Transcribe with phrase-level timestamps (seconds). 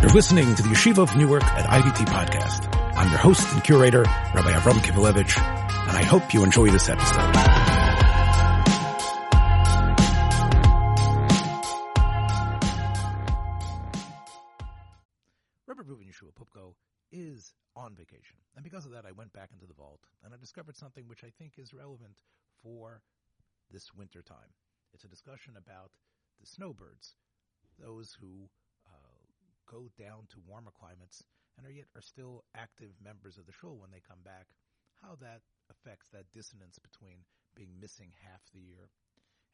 [0.00, 2.74] You're listening to the Yeshiva of Newark at IVT podcast.
[2.96, 7.18] I'm your host and curator, Rabbi Avram Kivelevitz, and I hope you enjoy this episode.
[15.66, 16.72] Rabbi Reuven Yeshua Poupko
[17.12, 20.38] is on vacation, and because of that, I went back into the vault and I
[20.38, 22.16] discovered something which I think is relevant
[22.62, 23.02] for
[23.70, 24.54] this winter time.
[24.94, 25.90] It's a discussion about
[26.40, 27.16] the snowbirds,
[27.78, 28.48] those who
[29.70, 31.22] go down to warmer climates
[31.56, 34.50] and are yet are still active members of the shul when they come back,
[34.98, 37.22] how that affects that dissonance between
[37.54, 38.90] being missing half the year,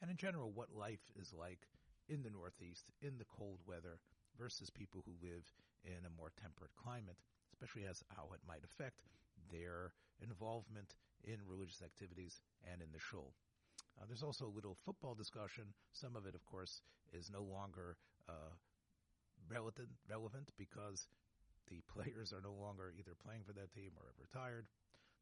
[0.01, 1.69] and in general, what life is like
[2.09, 3.99] in the Northeast in the cold weather
[4.39, 5.45] versus people who live
[5.85, 7.17] in a more temperate climate,
[7.53, 9.03] especially as how it might affect
[9.51, 12.41] their involvement in religious activities
[12.71, 13.33] and in the shul.
[13.99, 15.65] Uh, there's also a little football discussion.
[15.93, 17.97] Some of it, of course, is no longer
[18.29, 18.53] uh,
[19.51, 21.07] relevant, relevant because
[21.69, 24.67] the players are no longer either playing for that team or have retired.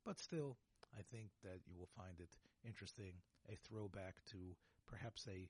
[0.04, 0.56] But still,
[0.92, 3.14] I think that you will find it interesting,
[3.48, 4.38] a throwback to
[4.86, 5.48] perhaps a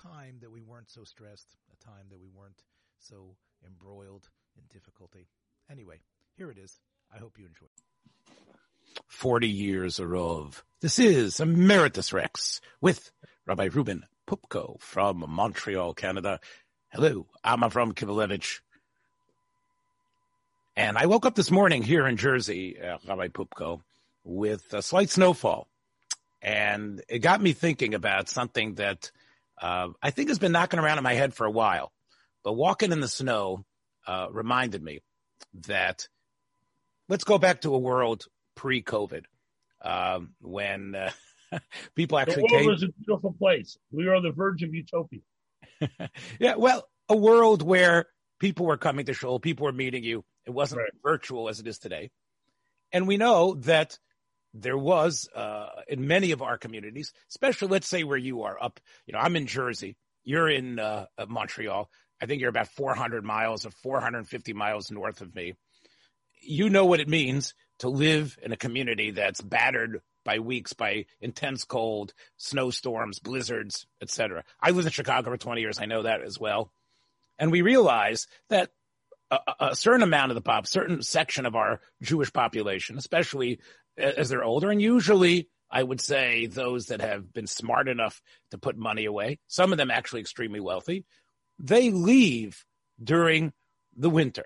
[0.00, 2.62] time that we weren't so stressed, a time that we weren't
[2.98, 5.28] so embroiled in difficulty.
[5.70, 6.00] Anyway,
[6.36, 6.80] here it is.
[7.14, 7.68] I hope you enjoy.
[9.06, 10.64] 40 years of.
[10.80, 13.10] This is Emeritus Rex with
[13.46, 16.40] Rabbi Reuven Poupko from Montreal, Canada.
[17.00, 18.58] Hello, I'm Avram Kivelevitz.
[20.74, 23.82] And I woke up this morning here in Jersey, uh, Rabbi Poupko,
[24.24, 25.68] with a slight snowfall.
[26.42, 29.12] And it got me thinking about something that
[29.62, 31.92] uh, I think has been knocking around in my head for a while.
[32.42, 33.64] But walking in the snow
[34.04, 34.98] uh, reminded me
[35.68, 36.08] that
[37.08, 39.22] let's go back to a world pre-COVID
[39.82, 41.10] um, when uh,
[41.94, 42.70] people actually the world came.
[42.70, 43.78] was a beautiful place.
[43.92, 45.20] We are on the verge of utopia.
[46.40, 48.06] yeah, well, a world where
[48.38, 50.24] people were coming to shul, people were meeting you.
[50.46, 50.90] It wasn't Right.
[51.02, 52.10] virtual as it is today.
[52.92, 53.98] And we know that
[54.54, 58.80] there was uh, in many of our communities, especially let's say where you are up.
[59.06, 59.96] You know, I'm in Jersey.
[60.24, 61.88] You're in uh, uh, Montreal.
[62.20, 65.54] I think you're about 400 miles or 450 miles north of me.
[66.40, 71.06] You know what it means to live in a community that's battered by weeks by
[71.22, 74.44] intense cold, snowstorms, blizzards, etc.
[74.60, 75.78] I lived in Chicago for 20 years.
[75.80, 76.70] I know that as well.
[77.38, 78.68] And we realize that
[79.30, 83.60] a, a certain amount of the pop, certain section of our Jewish population, especially
[83.96, 88.58] as they're older, and usually I would say those that have been smart enough to
[88.58, 91.06] put money away, some of them actually extremely wealthy,
[91.58, 92.66] they leave
[93.02, 93.54] during
[93.96, 94.44] the winter.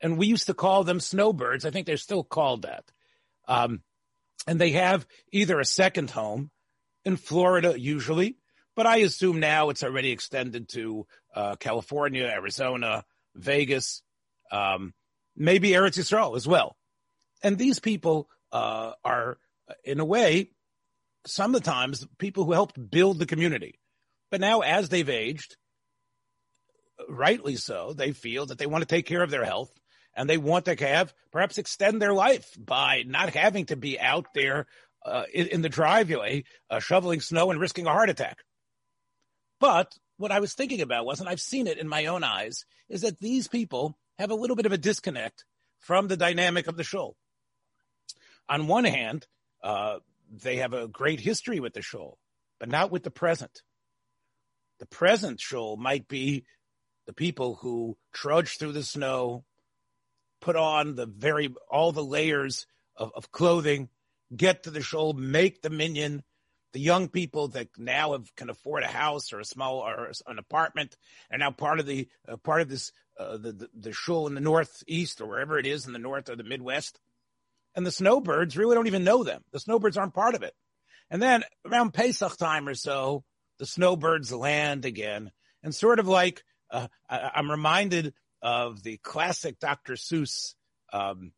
[0.00, 1.64] And we used to call them snowbirds.
[1.64, 2.84] I think they're still called that.
[3.48, 3.82] Um,
[4.46, 6.50] and they have either a second home
[7.04, 8.36] in Florida, usually,
[8.76, 13.04] but I assume now it's already extended to uh, California, Arizona,
[13.34, 14.02] Vegas,
[14.52, 14.94] um,
[15.36, 16.76] maybe Eretz Yisrael as well.
[17.42, 19.38] And these people uh, are,
[19.84, 20.50] in a way,
[21.26, 23.78] some of the times people who helped build the community.
[24.30, 25.56] But now, as they've aged,
[27.08, 29.70] rightly so, they feel that they want to take care of their health
[30.18, 34.26] and they want to have perhaps extend their life by not having to be out
[34.34, 34.66] there
[35.06, 38.38] uh, in, in the driveway uh, shoveling snow and risking a heart attack.
[39.60, 42.66] But what I was thinking about was, and I've seen it in my own eyes,
[42.88, 45.44] is that these people have a little bit of a disconnect
[45.78, 47.14] from the dynamic of the shul.
[48.48, 49.28] On one hand,
[49.62, 49.98] uh,
[50.32, 52.18] they have a great history with the shul,
[52.58, 53.62] but not with the present.
[54.80, 56.44] The present shul might be
[57.06, 59.44] the people who trudge through the snow,
[60.40, 62.66] put on the very all the layers
[62.96, 63.88] of, of clothing,
[64.34, 66.22] get to the shul, make the minyan.
[66.74, 70.38] The young people that now have can afford a house or a small or an
[70.38, 70.96] apartment
[71.32, 74.34] are now part of the uh, part of this uh, the, the the shul in
[74.34, 77.00] the northeast or wherever it is in the north or the midwest.
[77.74, 79.42] And the snowbirds really don't even know them.
[79.52, 80.54] The snowbirds aren't part of it.
[81.10, 83.24] And then around Pesach time or so,
[83.58, 85.30] the snowbirds land again,
[85.62, 89.94] and sort of like uh, I, I'm reminded of the classic Dr.
[89.94, 90.54] Seuss
[90.92, 91.32] um,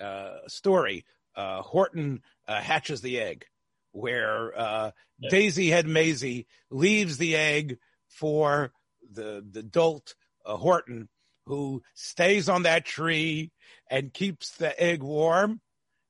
[0.00, 1.04] uh, story,
[1.34, 3.46] uh, Horton uh, hatches the egg,
[3.92, 5.30] where uh, Yeah.
[5.30, 7.78] Daisy Head Mayzie leaves the egg
[8.08, 8.72] for
[9.10, 10.14] the the dolt
[10.44, 11.08] uh, Horton,
[11.46, 13.52] who stays on that tree
[13.90, 15.60] and keeps the egg warm,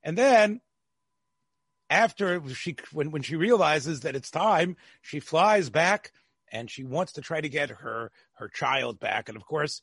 [0.03, 0.61] and then
[1.89, 6.13] after she when when she realizes that it's time, she flies back
[6.53, 9.83] and she wants to try to get her her child back, and of course,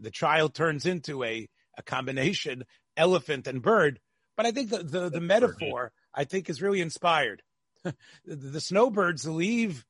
[0.00, 2.64] the child turns into a a combination
[2.96, 4.00] elephant and bird.
[4.36, 7.42] But I think the the, the metaphor I think is really inspired.
[7.84, 9.84] the, the snowbirds leave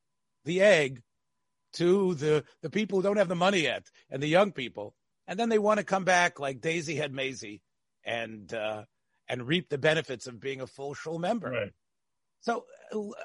[0.44, 1.02] the egg
[1.75, 4.94] to the the people who don't have the money yet and the young people,
[5.26, 7.61] and then they want to come back like Daisy had Maisie
[8.04, 8.84] and uh,
[9.28, 11.50] and reap the benefits of being a full shul member.
[11.50, 11.72] Right.
[12.40, 12.64] So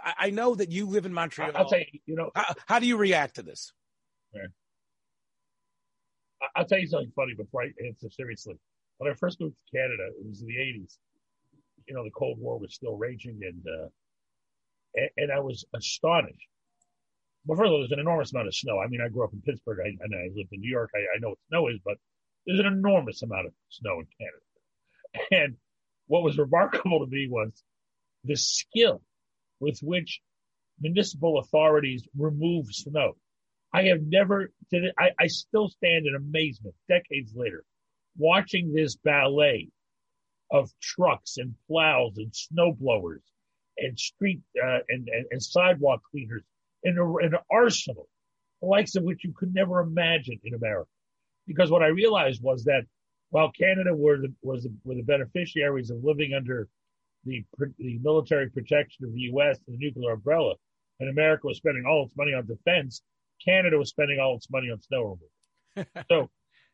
[0.04, 1.52] I know that you live in Montreal.
[1.56, 3.72] I'll tell you, you know, how, how do you react to this?
[4.34, 4.50] Right.
[6.56, 8.56] I'll tell you something funny before I answer seriously.
[8.98, 10.98] When I first moved to Canada, it was in the '80s.
[11.88, 13.88] You know, the Cold War was still raging, and uh,
[14.96, 16.48] and, and I was astonished.
[17.46, 18.80] Well, first of all, there's an enormous amount of snow.
[18.80, 20.92] I mean, I grew up in Pittsburgh, I, and I lived in New York.
[20.96, 21.98] I, I know what snow is, but
[22.46, 24.44] there's an enormous amount of snow in Canada.
[25.32, 25.58] And
[26.08, 27.52] what was remarkable to me was
[28.24, 29.02] the skill
[29.60, 30.22] with which
[30.80, 33.16] municipal authorities remove snow.
[33.74, 34.84] I have never did.
[35.00, 37.64] I, I still stand in amazement decades later
[38.18, 39.70] watching this ballet
[40.52, 43.24] of trucks and plows and snow blowers
[43.78, 46.44] and street uh, and, and, and, sidewalk cleaners
[46.84, 48.08] in, in an arsenal,
[48.62, 50.90] the likes of which you could never imagine in America.
[51.48, 52.84] Because what I realized was that
[53.32, 56.68] while Canada were the, was the, were the beneficiaries of living under
[57.26, 57.44] the,
[57.80, 59.58] the military protection of the U.S.
[59.68, 60.54] and the nuclear umbrella,
[61.00, 63.02] and America was spending all its money on defense,
[63.46, 65.18] Canada was spending all its money on snow
[65.76, 65.92] removal.
[66.10, 66.30] so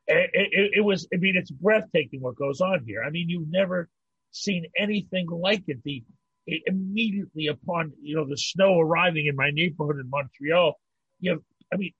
[0.07, 3.04] it, it, it, was, I mean, it's breathtaking what goes on here.
[3.06, 3.89] I mean, you've never
[4.31, 5.77] seen anything like it.
[5.83, 6.04] The
[6.48, 10.80] it, immediately upon you know the snow arriving in my neighborhood in Montreal,
[11.19, 11.42] you have,
[11.74, 11.94] I mean,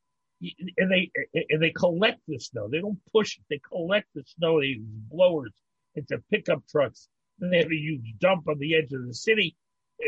[0.78, 1.12] and they
[1.50, 2.68] and they collect the snow.
[2.68, 3.44] They don't push it.
[3.50, 4.60] They collect the snow.
[4.60, 5.54] They use blowers
[5.96, 7.08] into pickup trucks.
[7.40, 9.56] Then they have a huge dump on the edge of the city,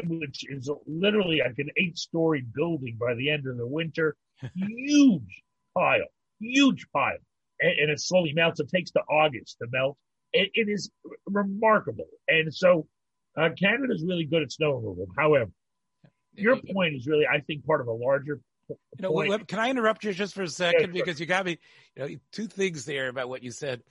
[0.05, 4.15] which is literally like an eight-story building by the end of the winter.
[4.55, 5.43] huge
[5.77, 6.07] pile,
[6.39, 7.17] huge pile,
[7.59, 8.59] and, and, it slowly melts.
[8.59, 9.97] It takes to August to melt.
[10.33, 10.91] it, it is
[11.27, 12.88] remarkable, and so
[13.38, 15.07] uh, Canada is really good at snow removal.
[15.15, 15.51] However,
[16.33, 18.39] your point is really, I think, part of a larger
[18.69, 21.59] you know, can I interrupt you just for a second yeah, because you got me.
[21.95, 23.81] You know, two things there about what you said.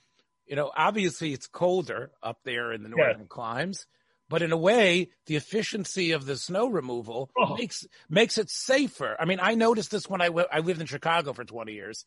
[0.47, 3.25] You know, obviously it's colder up there in the northern yeah.
[3.29, 3.85] climes,
[4.31, 7.57] but in a way, the efficiency of the snow removal oh.
[7.57, 9.17] makes makes it safer.
[9.19, 12.05] I mean, I noticed this when I, w- I lived in Chicago for 20 years,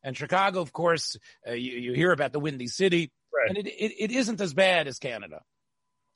[0.00, 1.16] and Chicago, of course,
[1.46, 3.48] uh, you, you hear about the Windy City, right.
[3.48, 5.40] and it, it, it isn't as bad as Canada,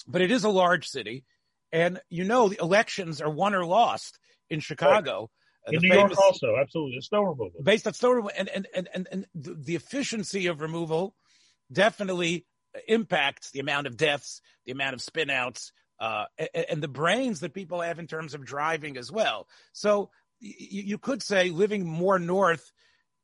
[0.07, 1.25] but it is a large city,
[1.73, 5.23] and you know the elections are won or lost in Chicago.
[5.23, 5.29] Right
[5.75, 7.61] in New famous, York also, absolutely, snow removal.
[7.63, 11.15] Based on snow removal, and, and, and, and, and the efficiency of removal
[11.71, 12.47] definitely
[12.87, 17.55] impacts the amount of deaths, the amount of spinouts, uh, and, and, the brains that
[17.55, 19.49] people have in terms of driving as well.
[19.73, 20.11] So
[20.41, 22.71] you, you could say living more north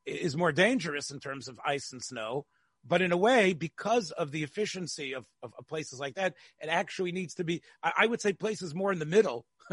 [0.06, 2.46] is more dangerous in terms of ice and snow.
[2.86, 6.66] But in a way, because of the efficiency of, of, of places like that, it
[6.66, 9.46] actually needs to be, I, I would say places more in the middle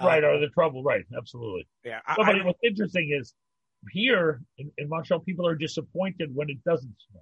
[0.00, 0.82] right, are the trouble.
[0.82, 1.66] Right, absolutely.
[1.84, 2.00] Yeah.
[2.06, 3.34] I, but I, what's interesting is
[3.90, 7.20] here in, in Montreal, people are disappointed when it doesn't snow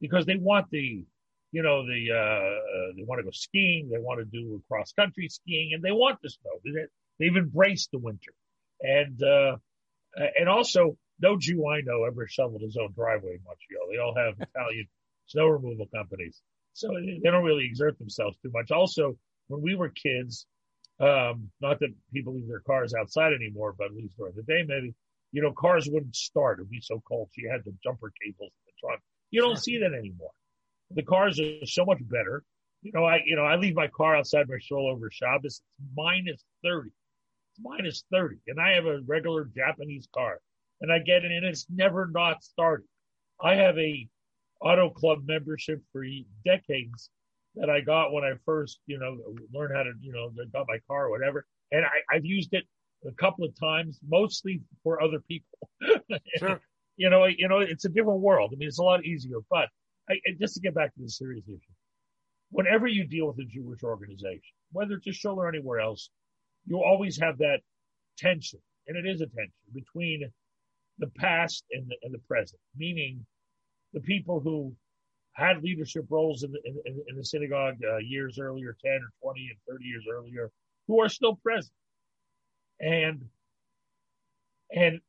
[0.00, 1.04] because they want the,
[1.52, 5.28] you know, the uh, they want to go skiing, they want to do cross country
[5.28, 6.50] skiing, and they want the snow.
[6.64, 6.86] They,
[7.18, 8.32] they've embraced the winter,
[8.80, 9.56] and uh,
[10.38, 13.88] and also no Jew I know ever shoveled his own driveway in Montreal.
[13.90, 14.86] They all have Italian
[15.26, 16.40] snow removal companies,
[16.72, 18.70] so they don't really exert themselves too much.
[18.70, 19.16] Also,
[19.48, 20.46] when we were kids,
[21.00, 24.62] um, not that people leave their cars outside anymore, but at least during the day,
[24.66, 24.94] maybe,
[25.32, 26.58] you know, cars wouldn't start.
[26.58, 27.28] It'd be so cold.
[27.32, 29.02] So you had the jumper cables in the trunk.
[29.34, 30.30] You don't see that anymore.
[30.92, 32.44] The cars are so much better.
[32.82, 35.44] You know, I, you know, I leave my car outside my shul over Shabbos.
[35.44, 35.62] It's
[35.96, 36.90] minus 30.
[36.90, 38.36] It's minus 30.
[38.46, 40.38] And I have a regular Japanese car
[40.80, 42.86] and I get in and it's never not started.
[43.42, 44.06] I have a
[44.60, 46.04] auto club membership for
[46.44, 47.10] decades
[47.56, 49.18] that I got when I first, you know,
[49.52, 51.44] learned how to, you know, got my car or whatever.
[51.72, 52.64] And I, I've used it
[53.04, 55.58] a couple of times, mostly for other people.
[56.38, 56.60] Sure.
[56.96, 58.50] You know, you know, it's a different world.
[58.52, 59.38] I mean, it's a lot easier.
[59.50, 59.68] But
[60.08, 61.72] I, just to get back to the serious issue,
[62.50, 66.10] whenever you deal with a Jewish organization, whether it's a shul or anywhere else,
[66.66, 67.60] you always have that
[68.16, 70.30] tension, and it is a tension between
[70.98, 72.60] the past and the, and the present.
[72.76, 73.24] Meaning,
[73.92, 74.74] the people who
[75.32, 79.48] had leadership roles in the, in, in the synagogue uh, years earlier, 10 or 20
[79.48, 80.50] and 30 years earlier,
[80.86, 81.74] who are still present.
[82.80, 83.24] And,
[84.72, 85.00] and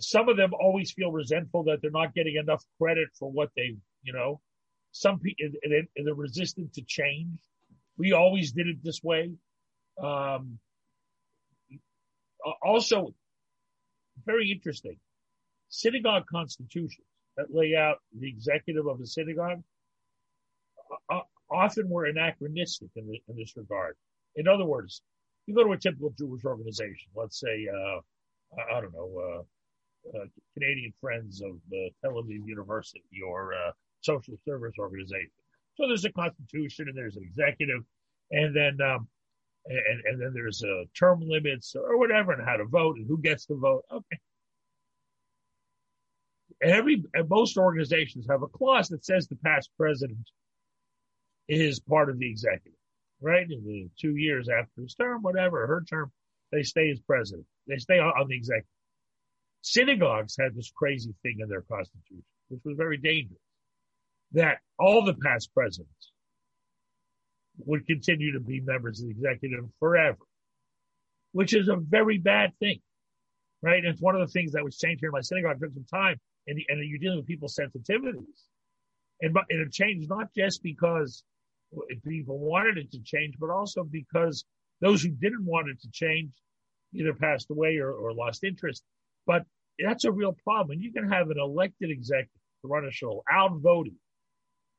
[0.00, 3.76] some of them always feel resentful that they're not getting enough credit for what they,
[4.02, 4.40] you know,
[4.92, 7.38] some people, and they're resistant to change.
[7.96, 9.32] We always did it this way.
[10.02, 10.58] Um,
[12.62, 13.14] also,
[14.24, 14.98] very interesting,
[15.68, 17.06] synagogue constitutions
[17.36, 19.62] that lay out the executive of the synagogue
[21.10, 21.20] uh,
[21.50, 23.96] often were anachronistic in, the, in, this regard.
[24.36, 25.02] In other words,
[25.46, 28.00] you go to a typical Jewish organization, let's say, uh,
[28.76, 29.42] I don't know, uh,
[30.54, 35.30] Canadian Friends of uh, Tel Aviv University or uh, social service organization.
[35.76, 37.82] So there's a constitution and there's an executive,
[38.30, 39.08] and then um,
[39.66, 43.18] and, and then there's uh, term limits or whatever, and how to vote and who
[43.18, 43.84] gets to vote.
[43.90, 44.18] Okay.
[46.62, 50.30] Every and most organizations have a clause that says the past president
[51.48, 52.78] is part of the executive,
[53.20, 53.46] right?
[53.50, 56.12] In the two years after his term, whatever her term,
[56.52, 57.46] they stay as president.
[57.66, 58.68] They stay on the executive.
[59.62, 63.40] Synagogues had this crazy thing in their constitution, which was very dangerous,
[64.32, 66.12] that all the past presidents
[67.58, 70.18] would continue to be members of the executive forever,
[71.32, 72.80] which is a very bad thing,
[73.62, 73.84] right?
[73.84, 75.86] And it's one of the things that was changed here in my synagogue took some
[75.92, 78.24] time, and, the, and you're dealing with people's sensitivities,
[79.20, 81.22] and and it changed not just because
[82.04, 84.44] people wanted it to change, but also because
[84.80, 86.32] those who didn't want it to change
[86.94, 88.82] either passed away or, or lost interest.
[89.26, 89.44] But
[89.78, 90.72] that's a real problem.
[90.72, 92.30] And you can have an elected executive
[92.62, 93.94] to run a shul outvoted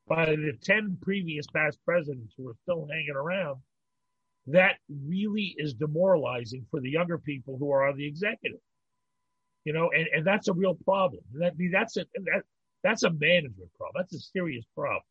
[0.08, 3.58] by the 10 previous past presidents who are still hanging around,
[4.48, 4.76] that
[5.08, 8.60] really is demoralizing for the younger people who are on the executive.
[9.64, 11.22] You know, and, and that's a real problem.
[11.36, 12.44] That, that's a, that,
[12.84, 14.04] that's a management problem.
[14.04, 15.04] That's a serious problem.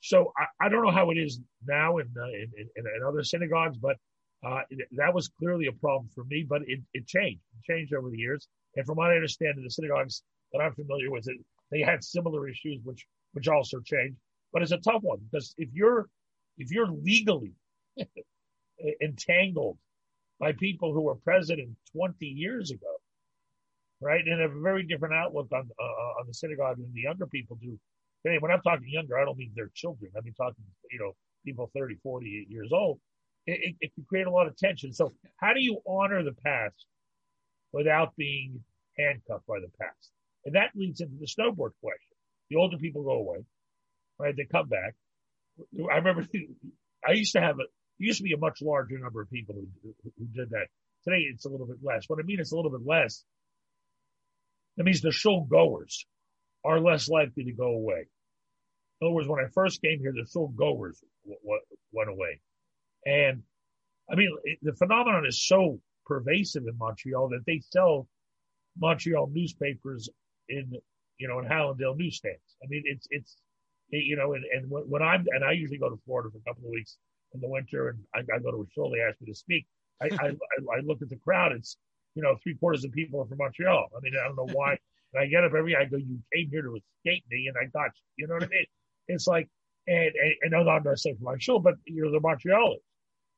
[0.00, 3.22] So I, I don't know how it is now in, uh, in, in, in, other
[3.22, 3.96] synagogues, but
[4.44, 4.60] uh,
[4.92, 7.40] that was clearly a problem for me, but it, it changed.
[7.58, 8.46] It changed over the years.
[8.76, 11.38] And from what I understand in the synagogues that I'm familiar with, it,
[11.70, 14.16] they had similar issues, which which also changed.
[14.52, 16.08] But it's a tough one because if you're
[16.56, 17.54] if you're legally
[19.02, 19.78] entangled
[20.38, 22.96] by people who were president 20 years ago,
[24.00, 27.26] right, and have a very different outlook on uh, on the synagogue than the younger
[27.26, 27.78] people do.
[28.22, 30.12] When I'm talking younger, I don't mean their children.
[30.16, 31.12] I mean talking, you know,
[31.44, 33.00] people 30, 40 years old.
[33.50, 34.92] It, it, can create a lot of tension.
[34.92, 36.84] So, how do you honor the past
[37.72, 38.62] without being
[38.98, 40.10] handcuffed by the past?
[40.44, 42.16] And that leads into the snowbird question.
[42.50, 43.38] The older people go away,
[44.18, 44.36] right?
[44.36, 44.94] They come back.
[45.90, 46.26] I remember
[47.06, 47.64] I used to have a,
[47.98, 50.66] used to be a much larger number of people who, who did that.
[51.04, 52.04] Today it's a little bit less.
[52.06, 53.24] What I mean it's a little bit less.
[54.76, 56.06] That means the shul goers
[56.64, 58.06] are less likely to go away.
[59.00, 61.62] In other words, when I first came here, the shul goers w- w-
[61.92, 62.40] went away.
[63.06, 63.42] And
[64.10, 68.08] I mean, it, the phenomenon is so pervasive in Montreal that they sell
[68.78, 70.08] Montreal newspapers
[70.48, 70.72] in,
[71.18, 72.56] you know, in Hallandale newsstands.
[72.62, 73.36] I mean, it's, it's,
[73.90, 76.50] it, you know, and, and when I'm, and I usually go to Florida for a
[76.50, 76.96] couple of weeks
[77.34, 79.66] in the winter and I, I go to a shul, they ask me to speak.
[80.00, 81.52] I, I, I look at the crowd.
[81.52, 81.76] It's,
[82.14, 83.88] you know, three quarters of people are from Montreal.
[83.96, 84.78] I mean, I don't know why.
[85.12, 87.66] And I get up every, I go, you came here to escape me and I
[87.66, 88.24] got you.
[88.24, 88.66] You know what I mean?
[89.08, 89.48] It's like,
[89.86, 92.20] and, and, and I'm not going to say for my shul, but you know, the
[92.20, 92.78] Montrealers.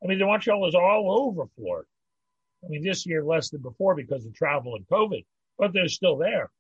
[0.02, 1.86] I mean, the Montrealers are all over Florida.
[2.64, 5.24] I mean, this year less than before because of travel and COVID,
[5.58, 6.50] but they're still there.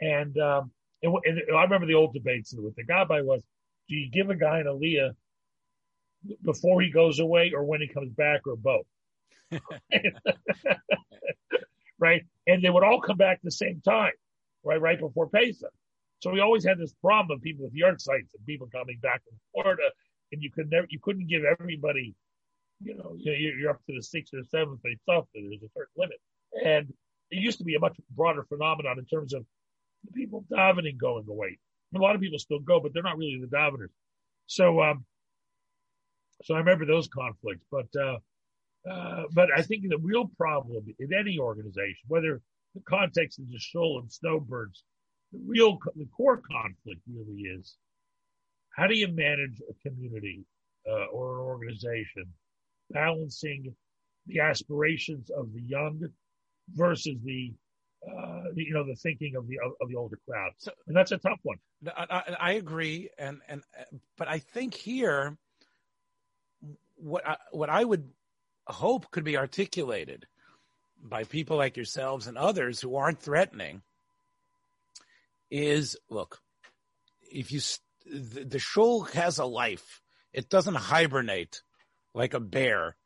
[0.00, 0.70] And, um,
[1.02, 3.42] and, and I remember the old debates with the gabbai was,
[3.88, 5.12] do you give a guy an aliyah
[6.42, 8.86] before he goes away or when he comes back or both?
[11.98, 12.22] right?
[12.46, 14.12] And they would all come back at the same time,
[14.64, 14.80] right?
[14.80, 15.70] Right before Pesach.
[16.20, 19.38] So we always had this problem of people with yahrzeits and people coming back from
[19.52, 19.90] Florida,
[20.32, 22.14] and you could never, you couldn't give everybody,
[22.82, 25.24] you know, you're up to the sixth or seventh day stuff.
[25.34, 26.20] But there's a certain limit,
[26.64, 26.92] and
[27.30, 29.44] it used to be a much broader phenomenon in terms of
[30.04, 31.58] the people davening going away.
[31.94, 33.90] A lot of people still go, but they're not really the daveners.
[34.46, 35.04] So, um,
[36.44, 38.18] so I remember those conflicts, but, uh,
[38.90, 42.40] uh, but I think the real problem in any organization, whether
[42.74, 44.84] the context is the shul and snowbirds,
[45.32, 47.76] the real, the core conflict really is
[48.70, 50.44] how do you manage a community
[50.88, 52.24] uh, or an organization
[52.90, 53.74] balancing
[54.26, 56.00] the aspirations of the young
[56.74, 57.52] versus the
[58.08, 61.12] uh, you know the thinking of the of, of the older crowd, so, and that's
[61.12, 61.58] a tough one.
[61.94, 63.62] I, I, agree, and and
[64.16, 65.36] but I think here,
[66.96, 68.08] what I, what I would
[68.66, 70.26] hope could be articulated
[71.02, 73.82] by people like yourselves and others who aren't threatening
[75.50, 76.40] is look,
[77.30, 77.60] if you
[78.06, 80.00] the, the shul has a life,
[80.32, 81.62] it doesn't hibernate
[82.14, 82.96] like a bear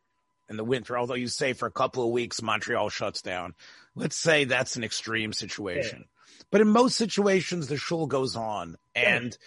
[0.48, 0.96] in the winter.
[0.96, 3.54] Although you say for a couple of weeks Montreal shuts down,
[3.94, 6.00] let's say that's an extreme situation.
[6.00, 6.44] Yeah.
[6.50, 9.36] But in most situations, the shul goes on and.
[9.36, 9.40] Uh,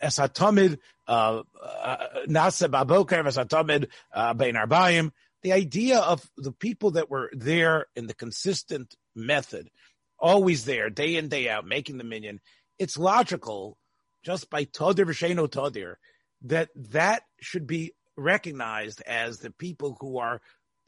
[0.00, 0.78] as hatamid
[1.08, 1.96] uh, uh,
[2.28, 3.88] nasa baboker as hatamid
[4.36, 5.10] bein arbaim.
[5.42, 9.70] The idea of the people that were there in the consistent method,
[10.18, 12.40] always there, day in day out, making the minyan.
[12.78, 13.76] It's logical,
[14.22, 15.96] just by todir v'sheno todir,
[16.42, 20.40] that that should be recognized as the people who are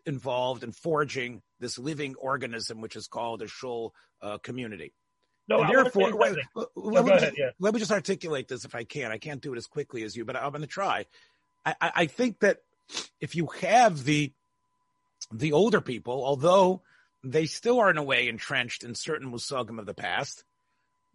[0.04, 3.92] involved in forging this living organism, which is called a shul
[4.22, 4.92] uh, community.
[5.48, 7.50] No, therefore, wait, let, No, me ahead, just, yeah.
[7.60, 9.12] let me just articulate this if I can.
[9.12, 11.06] I can't do it as quickly as you, but I'm going to try.
[11.64, 12.58] I, I, I think that
[13.20, 14.32] if you have the
[15.32, 16.82] the older people, although
[17.24, 20.44] they still are in a way entrenched in certain musagim of the past,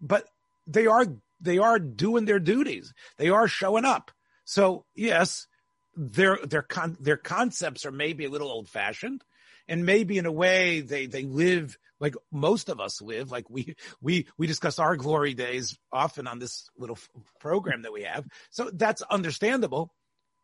[0.02, 0.28] but
[0.68, 1.06] they are
[1.42, 2.94] they are doing their duties.
[3.18, 4.12] They are showing up.
[4.46, 5.48] So yes,
[5.96, 9.24] their their con- their concepts are maybe a little old fashioned,
[9.68, 13.32] and maybe in a way they they live like most of us live.
[13.32, 17.94] Like we we we discuss our glory days often on this little f- program that
[17.94, 18.26] we have.
[18.50, 19.94] So that's understandable,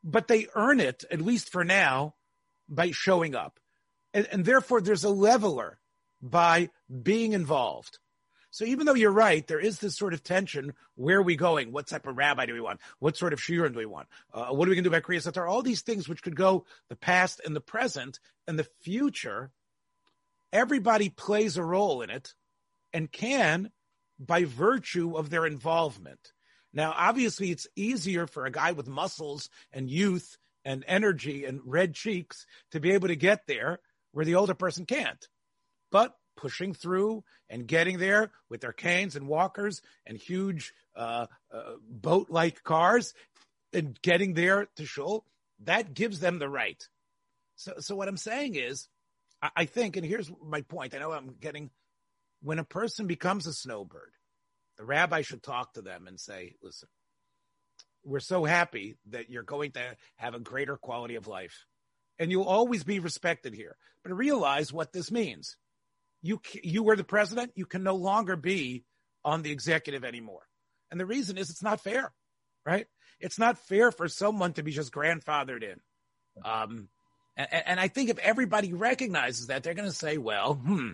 [0.03, 2.15] but they earn it at least for now
[2.69, 3.59] by showing up,
[4.13, 5.79] and, and therefore there's a leveler
[6.21, 6.69] by
[7.03, 7.99] being involved.
[8.49, 10.73] So even though you're right, there is this sort of tension.
[10.95, 11.71] Where are we going?
[11.71, 12.79] What type of rabbi do we want?
[12.99, 14.07] What sort of shiurim do we want?
[14.33, 15.51] Uh, what are we going to do about Kriyas Torah?
[15.51, 19.51] All these things which could go the past and the present and the future.
[20.53, 22.33] Everybody plays a role in it
[22.93, 23.71] and can
[24.19, 26.31] by virtue of their involvement.
[26.73, 31.93] Now, obviously, it's easier for a guy with muscles and youth and energy and red
[31.93, 33.79] cheeks to be able to get there
[34.11, 35.27] where the older person can't.
[35.91, 41.73] But pushing through and getting there with their canes and walkers and huge uh, uh,
[41.89, 43.13] boat like cars
[43.73, 45.25] and getting there to shul,
[45.63, 46.87] that gives them the right.
[47.55, 48.87] So, so what I'm saying is,
[49.41, 50.95] I, I think, and here's my point.
[50.95, 51.71] I know I'm getting,
[52.41, 54.11] when a person becomes a snowbird,
[54.77, 56.87] the rabbi should talk to them and say, listen,
[58.05, 61.65] we're so happy that you're going to have a greater quality of life
[62.19, 63.75] and you'll always be respected here.
[64.03, 65.57] But realize what this means.
[66.21, 67.51] You, you were the president.
[67.55, 68.83] You can no longer be
[69.23, 70.47] on the executive anymore.
[70.91, 72.11] And the reason is it's not fair,
[72.65, 72.87] right?
[73.19, 75.79] It's not fair for someone to be just grandfathered in.
[76.45, 76.89] Um,
[77.35, 80.93] and, and I think if everybody recognizes that, they're going to say, well, hmm,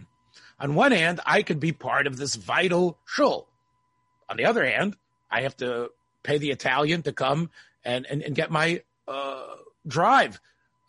[0.60, 3.48] on one hand, I could be part of this vital shul.
[4.30, 4.96] On the other hand,
[5.30, 5.90] I have to
[6.24, 7.50] pay the Italian to come
[7.84, 9.56] and, and, and get my uh,
[9.88, 10.40] drive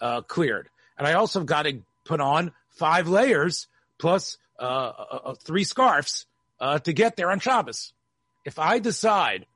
[0.01, 0.69] uh, cleared.
[0.97, 3.67] And I also got to put on five layers
[3.99, 6.27] plus uh, uh, uh, three scarves
[6.61, 7.93] uh, to get there on Shabbos.
[8.45, 9.47] If I decide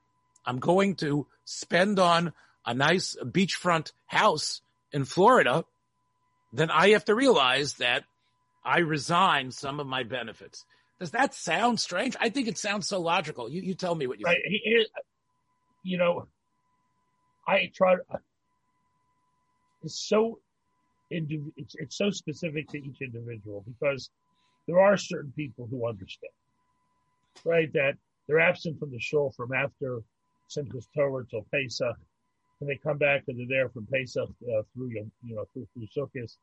[0.47, 2.33] I'm going to spend on
[2.65, 4.61] a nice beachfront house
[4.93, 5.65] in Florida,
[6.53, 8.05] then I have to realize that
[8.65, 10.65] I resign some of my benefits.
[10.99, 12.17] Does that sound strange?
[12.21, 13.49] I think it sounds so logical.
[13.49, 14.39] You, you tell me what you Right.
[14.43, 14.63] think.
[14.65, 14.87] He-
[15.85, 16.27] you know,
[17.47, 17.95] I try.
[19.83, 20.41] It's so,
[21.09, 24.11] it's, it's so specific to each individual because
[24.69, 26.33] there are certain people who understand,
[27.45, 27.73] right?
[27.73, 27.95] That
[28.29, 30.03] they're absent from the shul from after
[30.49, 31.97] Simchas Torah till Pesach,
[32.61, 35.89] and they come back and they're there from Pesach uh, through you know through through
[35.97, 36.37] Sukkot.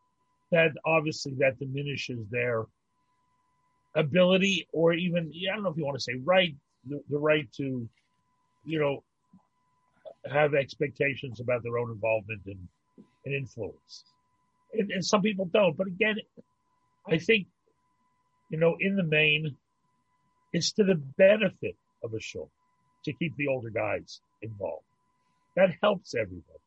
[0.52, 2.66] That obviously that diminishes their
[3.96, 6.56] ability, or even I don't know if you want to say right,
[6.88, 7.88] the, the right to,
[8.66, 9.04] you know,
[10.32, 12.68] have expectations about their own involvement and,
[13.26, 14.06] and influence.
[14.74, 15.78] And, and some people don't.
[15.78, 16.18] But again,
[17.08, 17.48] I think,
[18.50, 19.56] you know, in the main,
[20.54, 22.50] it's to the benefit of a shul
[23.04, 24.86] to keep the older guys involved.
[25.56, 26.60] That helps everybody.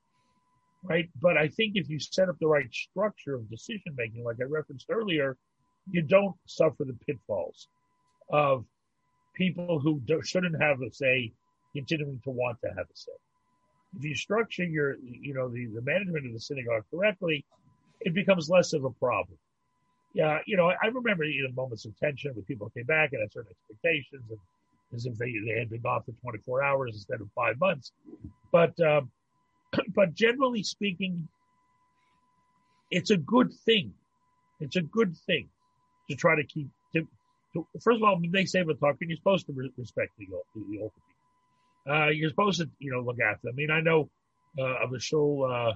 [0.85, 1.09] Right.
[1.21, 4.45] But I think if you set up the right structure of decision making, like I
[4.45, 5.37] referenced earlier,
[5.91, 7.69] you don't suffer the pitfalls
[8.31, 8.65] of
[9.35, 11.33] people who shouldn't have a say
[11.75, 13.13] continuing to want to have a say
[13.97, 17.45] if you structure your, you know, the, the management of the synagogue correctly,
[18.01, 19.39] it becomes less of a problem.
[20.15, 23.21] Yeah, you know, I remember you know, moments of tension when people came back and
[23.23, 24.39] had certain expectations, and
[24.95, 27.93] as if they, they had been gone for 24 hours instead of five months.
[28.51, 29.11] But um,
[29.95, 31.29] but generally speaking,
[32.91, 33.93] it's a good thing.
[34.61, 35.49] It's a good thing
[36.11, 36.69] to try to keep.
[36.95, 37.07] To,
[37.55, 40.27] to, first of all, when they say we're talking, you're supposed to re- respect the,
[40.27, 40.93] the, the people
[41.89, 43.55] uh, you're supposed to, you know, look after them.
[43.55, 44.11] I mean, I know
[44.59, 45.73] uh, of a shul uh,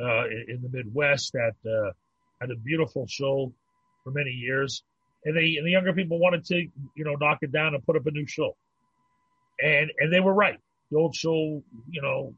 [0.00, 1.92] uh, in the Midwest that uh,
[2.40, 3.52] had a beautiful shul
[4.04, 4.82] for many years,
[5.24, 7.96] and they and the younger people wanted to, you know, knock it down and put
[7.96, 8.56] up a new shul,
[9.62, 10.58] and and they were right.
[10.90, 12.34] The old shul, you know,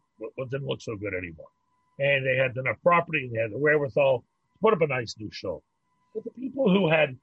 [0.51, 1.49] didn't look so good anymore,
[1.99, 5.15] and they had enough property, and they had the wherewithal to put up a nice
[5.19, 5.63] new shul.
[6.15, 7.17] But the people who had,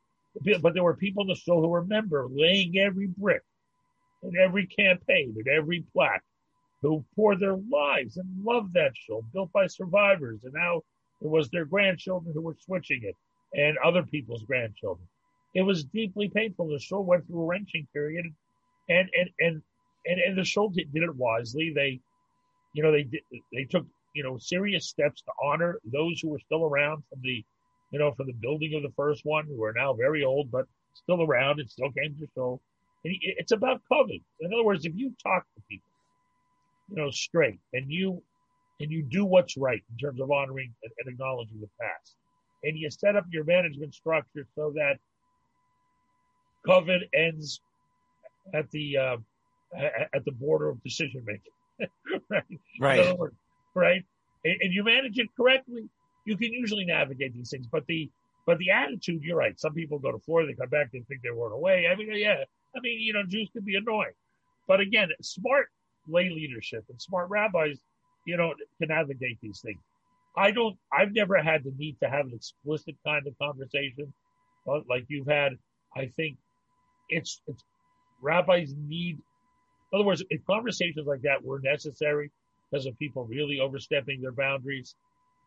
[0.61, 3.43] but there were people in the shul who remember laying every brick
[4.23, 6.23] in every campaign, in every plaque,
[6.81, 10.81] who poured their lives and loved that shul, built by survivors, and now
[11.21, 13.15] it was their grandchildren who were switching it,
[13.53, 15.07] and other people's grandchildren.
[15.53, 16.69] It was deeply painful.
[16.69, 18.25] The shul went through a wrenching period,
[18.89, 19.61] and and and
[20.05, 21.73] and, and the shul did, did it wisely.
[21.75, 21.99] They,
[22.73, 23.21] you know, they did,
[23.53, 27.43] they took you know serious steps to honor those who were still around from the
[27.91, 30.65] you know, from the building of the first one, who are now very old, but
[30.93, 32.61] still around and still came to shul.
[33.03, 34.21] And it's about kavod.
[34.39, 35.89] In other words, if you talk to people,
[36.89, 38.21] you know, straight and you,
[38.79, 42.15] and you do what's right in terms of honoring and, and acknowledging the past,
[42.63, 44.97] and you set up your management structure so that
[46.67, 47.61] kavod ends
[48.53, 49.17] at the uh,
[50.13, 51.89] at the border of decision making,
[52.29, 52.43] right?
[52.79, 53.17] Right.
[53.17, 53.35] Words,
[53.73, 54.03] right.
[54.43, 55.87] And, and, you manage it correctly,
[56.25, 57.67] you can usually navigate these things.
[57.67, 58.09] But the
[58.45, 59.59] but the attitude, you're right.
[59.59, 61.87] Some people go to Florida, they come back, they think they weren't away.
[61.91, 62.43] I mean, yeah.
[62.75, 64.13] I mean, you know, Jews can be annoying,
[64.67, 65.67] but again, smart
[66.07, 67.79] lay leadership and smart rabbis,
[68.25, 69.79] you know, can navigate these things.
[70.35, 70.77] I don't.
[70.91, 74.13] I've never had the need to have an explicit kind of conversation,
[74.65, 75.57] like you've had.
[75.95, 76.37] I think
[77.09, 77.63] it's it's
[78.21, 79.19] rabbis need.
[79.91, 82.31] In other words, if conversations like that were necessary
[82.69, 84.95] because of people really overstepping their boundaries,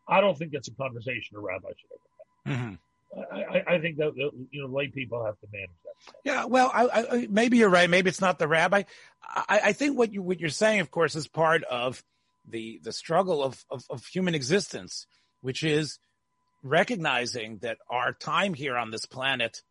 [0.07, 2.59] I don't think that's a conversation a rabbi should ever have.
[2.59, 2.75] Mm-hmm.
[3.15, 4.13] I, I, think that
[4.51, 6.13] you know lay people have to manage that.
[6.25, 7.89] Yeah, well, I, I, maybe you're right.
[7.89, 8.83] Maybe it's not the rabbi.
[9.23, 12.03] I, think what you what you're saying, of course, is part of
[12.47, 15.07] the the struggle of, of, of human existence,
[15.41, 15.99] which is
[16.63, 19.61] recognizing that our time here on this planet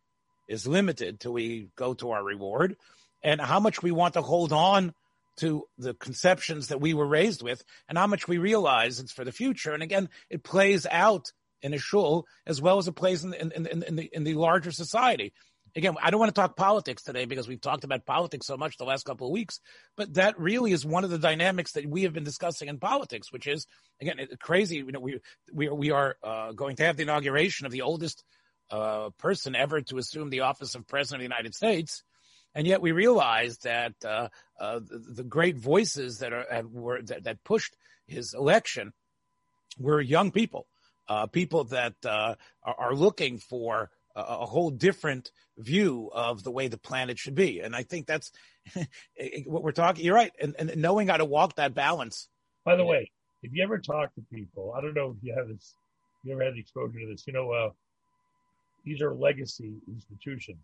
[0.47, 2.77] is limited till we go to our reward,
[3.23, 4.93] and how much we want to hold on
[5.37, 9.25] to the conceptions that we were raised with, and how much we realize it's for
[9.25, 9.73] the future.
[9.73, 13.51] And again, it plays out in a shul as well as it plays in, in,
[13.51, 15.33] in, in the in the larger society
[15.75, 18.77] again, I don't want to talk politics today because we've talked about politics so much
[18.77, 19.59] the last couple of weeks,
[19.97, 23.31] but that really is one of the dynamics that we have been discussing in politics,
[23.31, 23.67] which is
[24.01, 24.77] again crazy.
[24.77, 25.19] You know, we
[25.53, 28.23] we we are uh, going to have the inauguration of the oldest
[28.71, 32.03] uh, person ever to assume the office of president of the United States.
[32.53, 37.25] And yet we realize that uh, uh the, the, great voices that are were that,
[37.25, 37.75] that pushed
[38.07, 38.93] his election
[39.77, 40.67] were young people,
[41.09, 46.67] uh, people that uh, are, are looking for a whole different view of the way
[46.67, 47.59] the planet should be.
[47.59, 48.31] And I think that's
[49.45, 50.05] what we're talking.
[50.05, 50.31] You're right.
[50.41, 52.29] And, and, knowing how to walk that balance.
[52.63, 53.11] By the way,
[53.43, 55.75] if you ever talk to people, I don't know if you have this,
[56.23, 57.69] you ever had exposure to this, you know, uh,
[58.83, 60.59] these are legacy institutions,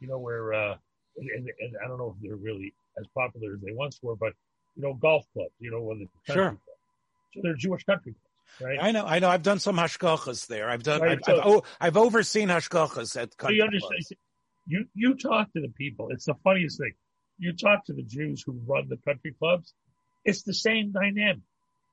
[0.00, 0.76] you know, where, uh,
[1.16, 4.32] and, and, I don't know if they're really as popular as they once were, but,
[4.76, 6.50] you know, golf clubs, you know, the sure.
[6.50, 6.60] Clubs.
[7.34, 8.23] So they're Jewish country clubs.
[8.60, 8.78] Right?
[8.80, 9.28] I know, I know.
[9.28, 10.68] I've done some hashgachas there.
[10.68, 11.00] I've done.
[11.00, 13.32] Right, I've, so, I've, oh, I've, overseen hashgachas at.
[13.40, 14.04] So you understand?
[14.66, 16.08] You you talk to the people.
[16.10, 16.92] It's the funniest thing.
[17.38, 19.74] You talk to the Jews who run the country clubs.
[20.24, 21.42] It's the same dynamic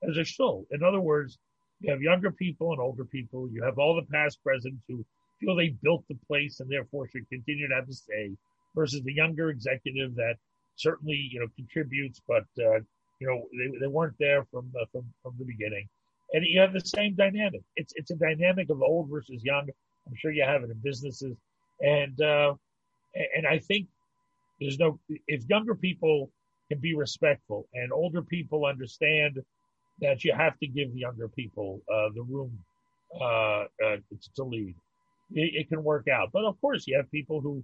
[0.08, 0.66] as a shul.
[0.72, 1.38] In other words,
[1.80, 3.50] you have younger people and older people.
[3.52, 5.04] You have all the past presidents who
[5.40, 8.32] feel they built the place and therefore should continue to have a say,
[8.76, 10.36] versus the younger executive that
[10.76, 12.80] certainly you know contributes, but uh,
[13.20, 15.90] you know they, they weren't there from uh, from from the beginning
[16.34, 17.62] and you have the same dynamic.
[17.76, 19.68] It's it's a dynamic of old versus young.
[20.08, 21.36] I'm sure you have it in businesses,
[21.82, 22.54] and uh,
[23.36, 23.88] and I think
[24.60, 26.32] there's no if younger people
[26.70, 29.38] can be respectful and older people understand
[30.00, 32.58] that you have to give younger people uh, the room
[33.20, 33.98] uh, uh
[34.36, 34.76] to lead.
[35.34, 37.64] It, it, can work out, but of course you have people who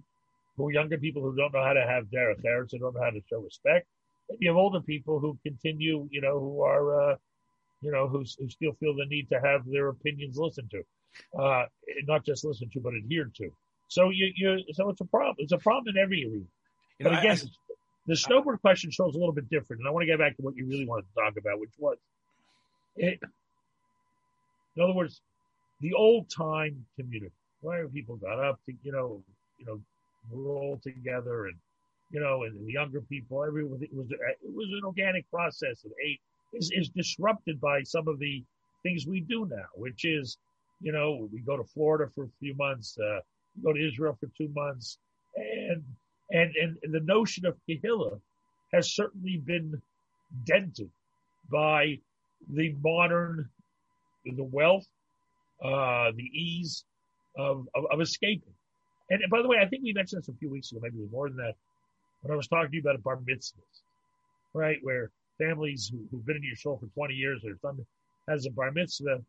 [0.56, 3.03] who are younger people who don't know how to have derech eretz and don't know
[3.03, 3.88] how to show respect.
[4.30, 7.15] And you have older people who continue, you know, who are uh,
[7.82, 10.84] you know, who, who still feel the need to have their opinions listened to,
[11.40, 11.66] uh,
[12.06, 13.50] not just listened to, but adhered to.
[13.88, 15.36] So you, you, so it's a problem.
[15.40, 16.46] It's a problem in every arena.
[17.00, 17.76] You know, but again, I,
[18.08, 20.42] the snowbird question shows a little bit different, and I want to get back to
[20.42, 21.98] what you really wanted to talk about, which was,
[22.96, 23.20] it,
[24.76, 25.22] in other words,
[25.82, 29.22] the old time community, where people got up to, you know,
[29.60, 29.80] you know,
[30.32, 31.56] we're together, and
[32.12, 35.92] you know, and the younger people, everyone, it was it was an organic process of
[36.04, 36.22] eight
[36.53, 38.43] is, is disrupted by some of the
[38.83, 40.38] things we do now, which is,
[40.81, 43.19] you know, we go to Florida for a few months, uh,
[43.63, 44.97] go to Israel for two months,
[45.36, 45.83] and
[46.29, 48.19] and and the notion of Kehillah
[48.73, 49.81] has certainly been
[50.45, 50.89] dented
[51.49, 51.97] by
[52.53, 53.49] the modern,
[54.25, 54.86] the wealth,
[55.63, 56.83] uh, the ease
[57.38, 58.53] of, of, of escaping.
[59.10, 60.97] And, and, by the way, I think we mentioned this a few weeks ago, maybe
[61.12, 61.55] more than that,
[62.21, 63.81] when I was talking to you about bar mitzvahs,
[64.53, 64.77] right?
[64.81, 67.86] Where families who, have been in your shul for 20 years, their son
[68.28, 69.21] has a bar mitzvah,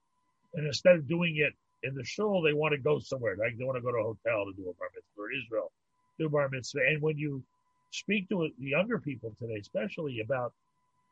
[0.54, 1.52] and instead of doing it
[1.86, 3.36] in the shul, they want to go somewhere.
[3.36, 5.72] Like they want to go to a hotel to do a bar mitzvah or Israel,
[6.18, 6.80] do a bar mitzvah.
[6.88, 7.42] And when you
[7.90, 10.52] speak to the younger people today, especially about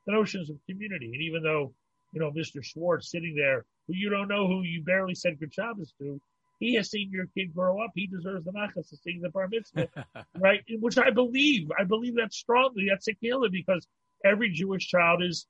[0.07, 1.73] the notions of community, and even though,
[2.13, 2.63] you know, Mr.
[2.63, 6.21] Schwartz sitting there, who you don't know who you barely said good Shabbos to,
[6.59, 7.91] he has seen your kid grow up.
[7.95, 9.89] He deserves the nachas to see the bar mitzvah,
[10.39, 10.65] right?
[10.81, 12.87] Which I believe, I believe that strongly.
[12.89, 13.87] That's a killer because
[14.25, 15.47] every Jewish child is,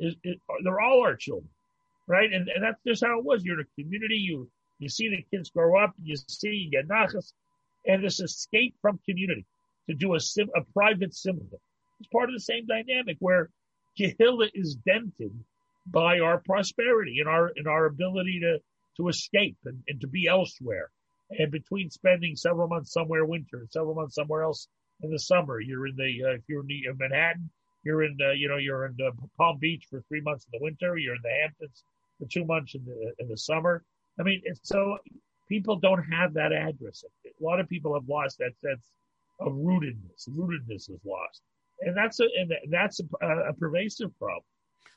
[0.00, 1.50] is, is, they're all our children,
[2.06, 2.32] right?
[2.32, 3.44] And, and that's just how it was.
[3.44, 6.88] You're in a community, you, You see the kids grow up, you see, you get
[6.88, 7.32] nachas,
[7.86, 9.46] and this escape from community
[9.88, 11.56] to do a sim, a private simcha.
[12.00, 13.50] It's part of the same dynamic where
[13.98, 15.32] Kehillah is dented
[15.86, 18.58] by our prosperity and our and our ability to
[18.98, 20.90] to escape and, and to be elsewhere.
[21.30, 24.68] And between spending several months somewhere winter and several months somewhere else
[25.02, 27.50] in the summer, you're in the uh, if you're in, in Manhattan,
[27.86, 30.64] you're in uh, you know you're in uh, Palm Beach for three months in the
[30.64, 30.98] winter.
[30.98, 31.84] You're in the Hamptons
[32.18, 33.84] for two months in the in the summer.
[34.18, 34.98] I mean, so
[35.48, 37.04] people don't have that address.
[37.24, 38.84] A lot of people have lost that sense
[39.38, 40.28] of rootedness.
[40.28, 41.42] Rootedness is lost,
[41.80, 44.42] and that's a and that's a, a pervasive problem.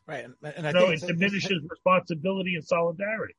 [0.07, 3.35] Right, and, and I think it diminishes responsibility and solidarity.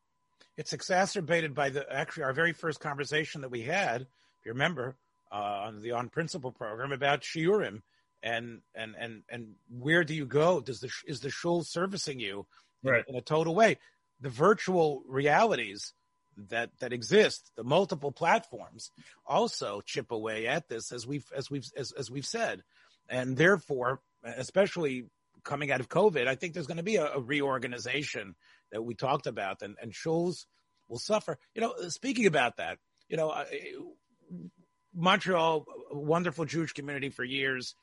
[0.56, 4.94] It's exacerbated by the actually our very first conversation that we had, if you remember,
[5.32, 7.82] uh, on the on principle program about shiurim
[8.22, 10.60] and and and and where do you go?
[10.60, 12.46] Does the is the shul servicing you
[12.82, 13.04] right.
[13.08, 13.78] in, in a total way?
[14.20, 15.92] The virtual realities
[16.48, 18.90] that that exist, the multiple platforms,
[19.26, 22.62] also chip away at this, as we've as we've as, as we've said,
[23.08, 25.06] and therefore, especially
[25.42, 28.34] coming out of COVID, I think there's going to be a, a reorganization
[28.72, 30.46] that we talked about, and and shuls
[30.88, 31.38] will suffer.
[31.54, 32.78] You know, speaking about that,
[33.08, 33.34] you know,
[34.94, 37.74] Montreal, wonderful Jewish community for years.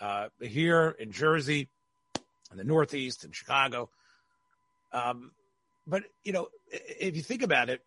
[0.00, 1.68] Uh, here in Jersey,
[2.50, 3.88] in the Northeast, in Chicago.
[4.92, 5.32] Um,
[5.86, 7.80] but you know, if you think about it,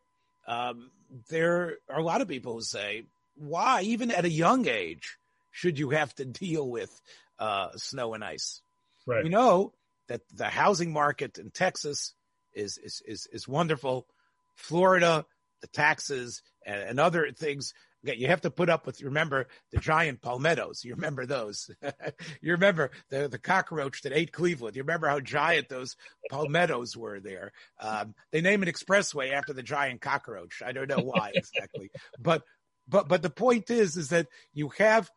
[0.48, 0.92] um,
[1.30, 3.04] there are a lot of people who say,
[3.36, 5.18] "Why, even at a young age,
[5.52, 7.02] should you have to deal with
[7.40, 8.62] uh, snow and ice?"
[9.06, 9.24] Right.
[9.24, 9.74] We know
[10.08, 12.14] that the housing market in Texas
[12.54, 14.08] is is is, is wonderful.
[14.56, 15.26] Florida,
[15.62, 17.74] the taxes and, and other things
[18.06, 19.02] Okay, you have to put up with.
[19.02, 20.84] Remember the giant palmettos.
[20.84, 21.72] You remember those.
[22.42, 24.76] you remember the the cockroach that ate Cleveland.
[24.76, 25.96] You remember how giant those
[26.30, 27.52] palmettos were there.
[27.80, 30.62] Um, they name an expressway after the giant cockroach.
[30.64, 31.90] I don't know why exactly,
[32.20, 32.44] but
[32.88, 35.10] but but the point is is that you have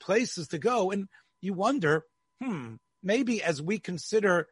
[0.00, 1.08] places to go, and
[1.40, 2.04] you wonder,
[2.42, 4.48] hmm, maybe as we consider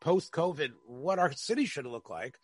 [0.00, 2.38] post COVID what our city should look like,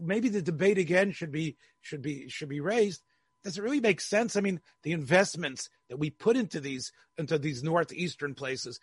[0.00, 3.02] maybe the debate again should be should be should be raised
[3.46, 4.36] does it really make sense?
[4.36, 8.80] I mean, the investments that we put into these into these northeastern places,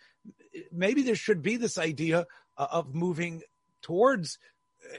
[0.72, 3.42] maybe there should be this idea uh, of moving
[3.82, 4.38] towards,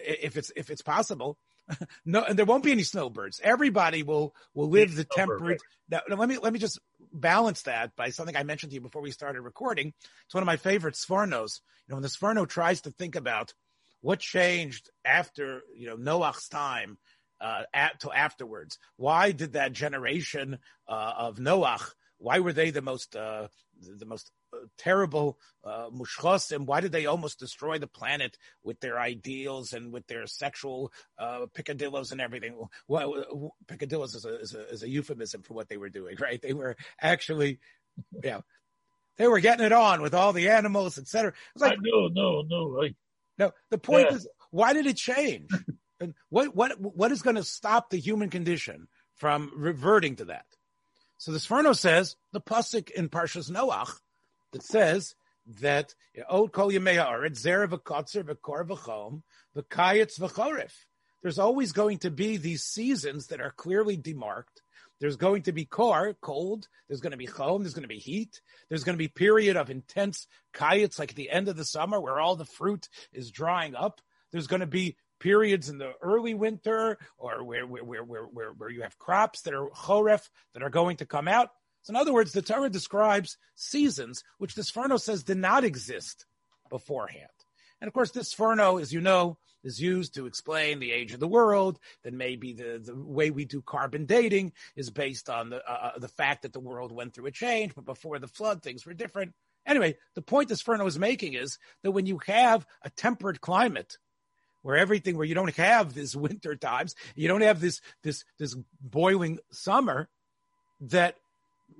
[0.05, 1.37] if it's if it's possible.
[2.05, 3.41] no, and there won't be any snowbirds.
[3.43, 5.61] Everybody will will live the temperate.
[5.89, 6.79] Now, let me let me just
[7.11, 9.93] balance that by something I mentioned to you before we started recording.
[10.25, 11.61] It's one of my favorite Sfornos.
[11.87, 13.53] You know, when the Sforno tries to think about
[14.01, 16.99] what changed after you know Noah's time
[17.41, 18.77] uh, at, till afterwards.
[18.97, 21.91] Why did that generation uh, of Noach?
[22.17, 23.47] Why were they the most uh,
[23.81, 25.89] the most uh, terrible uh,
[26.51, 30.91] and Why did they almost destroy the planet with their ideals and with their sexual
[31.17, 32.57] uh, picadillos and everything?
[32.87, 36.41] Well, picadillos is a, is a, is a euphemism for what they were doing, right?
[36.41, 37.59] They were actually,
[38.23, 38.41] yeah,
[39.17, 41.33] they were getting it on with all the animals, etc.
[41.55, 42.95] Like, no, no, no, like,
[43.37, 43.51] no.
[43.71, 44.17] The point yeah.
[44.17, 45.49] is, why did it change?
[45.99, 50.45] And what what what is going to stop the human condition from reverting to that?
[51.17, 53.91] So the Sforno says the pasuk in Parshas Noach
[54.51, 55.15] that says
[55.61, 55.95] that
[56.29, 57.29] Od Kol v'Kor
[58.67, 59.21] v'Chom.
[61.21, 64.61] There's always going to be these seasons that are clearly demarked.
[64.99, 66.67] There's going to be kor, cold.
[66.87, 67.61] There's going to be chom.
[67.61, 68.41] There's going to be heat.
[68.69, 71.99] There's going to be period of intense kayets, like at the end of the summer,
[71.99, 74.01] where all the fruit is drying up.
[74.31, 78.69] There's going to be periods in the early winter or where, where, where, where, where
[78.69, 81.49] you have crops that are choref that are going to come out.
[81.81, 86.27] So in other words, the Torah describes seasons, which the Sforno says did not exist
[86.69, 87.25] beforehand.
[87.81, 91.19] And of course, this Sforno, as you know, is used to explain the age of
[91.19, 91.79] the world.
[92.03, 95.99] That maybe the, the way we do carbon dating is based on the uh, uh
[95.99, 98.93] the fact that the world went through a change, but before the flood, things were
[98.93, 99.33] different.
[99.65, 103.97] Anyway, the point this Sforno is making is that when you have a temperate climate,
[104.65, 108.55] where everything where you don't have this winter times, you don't have this this this
[108.81, 110.09] boiling summer,
[110.81, 111.17] that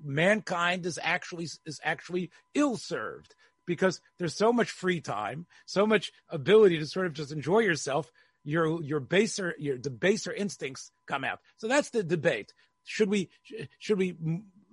[0.04, 3.34] mankind is actually is actually ill served
[3.66, 8.12] because there's so much free time, so much ability to sort of just enjoy yourself.
[8.44, 11.40] Your your baser your the baser instincts come out.
[11.58, 12.54] So that's the debate.
[12.84, 13.32] Should we
[13.80, 14.16] should we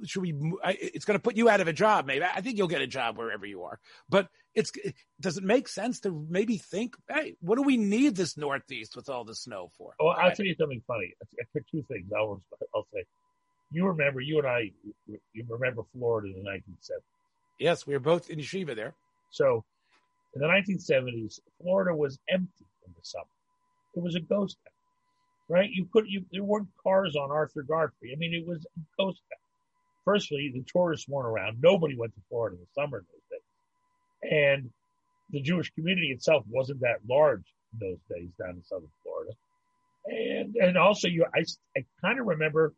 [0.05, 0.35] should we?
[0.65, 2.07] It's going to put you out of a job.
[2.07, 3.79] Maybe I think you'll get a job wherever you are.
[4.09, 4.73] But it's
[5.21, 9.09] does it make sense to maybe think, hey, what do we need this Northeast with
[9.09, 9.95] all the snow for?
[10.01, 11.15] Oh, I'll tell you something funny.
[11.23, 12.11] I picked two things.
[12.17, 12.43] I'll
[12.75, 13.05] I'll say.
[13.75, 14.71] You remember, you and I,
[15.07, 17.01] you remember Florida in the 1970s.
[17.59, 18.93] Yes, we were both in yeshiva there.
[19.31, 19.65] So,
[20.35, 23.25] in the 1970s, Florida was empty in the summer.
[23.97, 25.57] It was a ghost town.
[25.59, 25.71] right?
[25.71, 28.13] You could you there weren't cars on Arthur Godfrey.
[28.13, 29.39] I mean, it was a ghost town.
[30.05, 31.59] Firstly, the tourists weren't around.
[31.63, 34.71] Nobody went to Florida in the summer in those days, and
[35.31, 39.33] the Jewish community itself wasn't that large in those days down in southern Florida.
[40.07, 41.45] And and also, you I
[41.77, 42.75] I kind of remember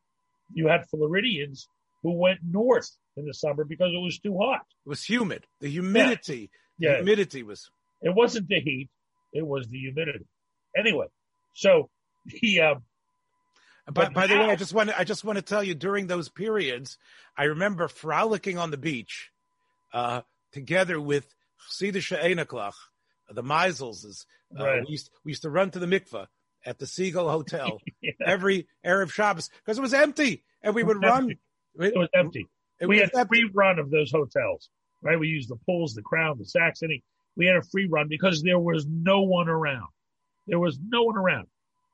[0.53, 1.69] you had Floridians
[2.03, 4.61] who went north in the summer because it was too hot.
[4.85, 5.47] It was humid.
[5.61, 6.91] The humidity, yeah.
[6.91, 6.97] the Yeah.
[6.99, 7.71] humidity was.
[8.03, 8.91] It wasn't the heat;
[9.33, 10.27] it was the humidity.
[10.77, 11.07] Anyway,
[11.55, 11.89] so
[12.27, 12.75] the uh,
[13.87, 15.75] By, But by the way, I just want to, I just want to tell you
[15.75, 16.97] during those periods,
[17.37, 19.31] I remember frolicking on the beach,
[19.93, 21.27] uh, together with
[21.71, 22.73] Chassidus She'enaklach,
[23.31, 24.05] the Meisels.
[24.59, 24.83] Uh, Right.
[24.85, 26.27] we, used, we used to run to the mikveh
[26.65, 28.13] at the Seagull Hotel Yeah.
[28.25, 31.31] every Erev Shabbos because it was empty and we would run.
[31.81, 32.47] it was empty.
[32.81, 34.69] It we was had a free run of those hotels,
[35.03, 35.19] right?
[35.19, 37.03] We used the pools, the Crown, the Saxony.
[37.37, 39.89] We had a free run because there was no one around.
[40.47, 41.49] There was no one around.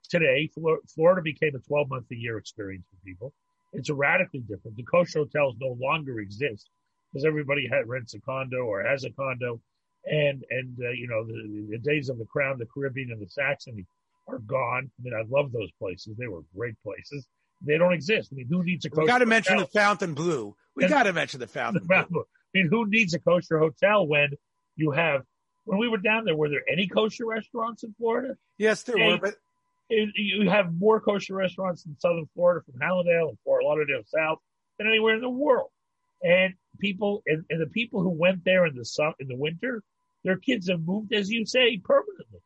[0.09, 0.51] Today,
[0.95, 3.33] Florida became a 12 month a year experience for people.
[3.73, 4.77] It's radically different.
[4.77, 6.69] The kosher hotels no longer exist
[7.13, 9.61] because everybody had rents a condo or has a condo,
[10.05, 13.29] and and uh, you know the, the days of the Crown, the Caribbean, and the
[13.29, 13.87] Saxony
[14.29, 14.91] are gone.
[14.99, 17.27] I mean, I love those places; they were great places.
[17.63, 18.31] They don't exist.
[18.33, 20.57] I mean, who needs a kosher We got to mention the Fontainebleau.
[20.75, 22.25] We got to mention the Fontainebleau.
[22.55, 24.31] I mean, who needs a kosher hotel when
[24.77, 25.23] you have?
[25.65, 28.37] When we were down there, were there any kosher restaurants in Florida?
[28.59, 29.35] Yes, there Hey, were, but
[29.91, 34.39] You have more kosher restaurants in Southern Florida, from Hallandale and Fort Lauderdale South,
[34.79, 35.71] than anywhere in the world.
[36.23, 39.83] And people, and, and the people who went there in the sun, in the winter,
[40.23, 42.41] their kids have moved, as you say, permanently.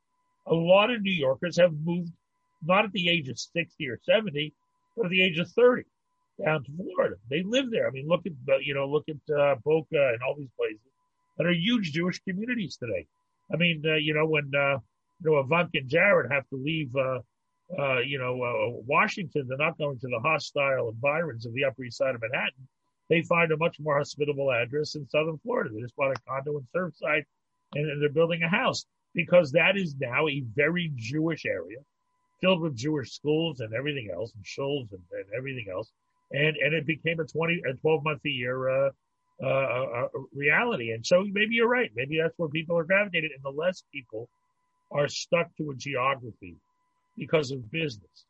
[0.46, 2.12] A lot of New Yorkers have moved,
[2.62, 4.54] not at the age of sixty or seventy,
[4.96, 5.84] but at the age of thirty,
[6.42, 7.16] down to Florida.
[7.28, 7.88] They live there.
[7.88, 8.32] I mean, look at
[8.64, 10.80] you know, look at uh, Boca and all these places
[11.36, 13.06] that are huge Jewish communities today.
[13.52, 14.78] I mean, uh, you know, when uh,
[15.22, 17.20] you know Ivanka and Jared have to leave, uh,
[17.78, 21.84] uh, you know, uh, Washington, they're not going to the hostile environs of the Upper
[21.84, 22.68] East Side of Manhattan.
[23.08, 25.70] They find a much more hospitable address in Southern Florida.
[25.72, 27.24] They just bought a condo in Surfside,
[27.74, 31.78] and, and they're building a house because that is now a very Jewish area,
[32.40, 35.90] filled with Jewish schools and everything else, and shuls and, and everything else.
[36.32, 38.90] And and it became a twenty, a twelve month a year uh,
[39.42, 40.92] uh, uh, reality.
[40.92, 41.90] And so maybe you're right.
[41.94, 44.28] Maybe that's where people are gravitated, and the less people
[44.90, 46.56] are stuck to a geography
[47.16, 48.24] because of business,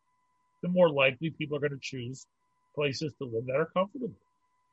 [0.63, 2.27] the more likely people are going to choose
[2.75, 4.13] places to live that are comfortable.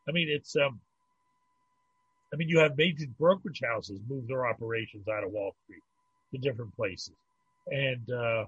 [0.08, 0.80] I mean, it's um,
[2.34, 5.84] I mean, you have major brokerage houses move their operations out of Wall Street
[6.32, 7.14] to different places,
[7.68, 8.46] and uh,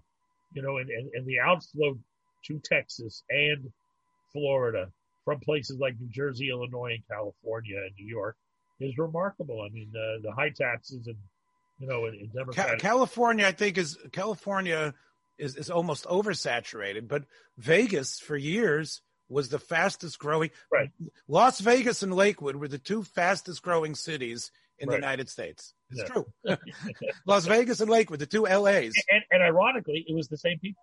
[0.54, 1.98] you know, and, and, and the outflow
[2.46, 3.72] to Texas and
[4.32, 4.90] Florida
[5.26, 8.36] from places like New Jersey, Illinois, and California and New York
[8.80, 9.62] is remarkable.
[9.62, 11.16] I mean, uh, the high taxes and
[11.80, 14.94] you know, in, in Democratic California, I think, is California
[15.38, 17.24] is, is almost oversaturated, but
[17.58, 20.52] Vegas for years was the fastest growing.
[20.72, 20.90] Right.
[21.28, 25.74] Las Vegas and Lakewood were the two fastest growing cities in the United States.
[25.92, 26.08] It's Yeah.
[26.08, 26.26] true.
[27.26, 28.92] Las Vegas and Lakewood, the two LAs.
[29.10, 30.82] and, and ironically, it was the same people.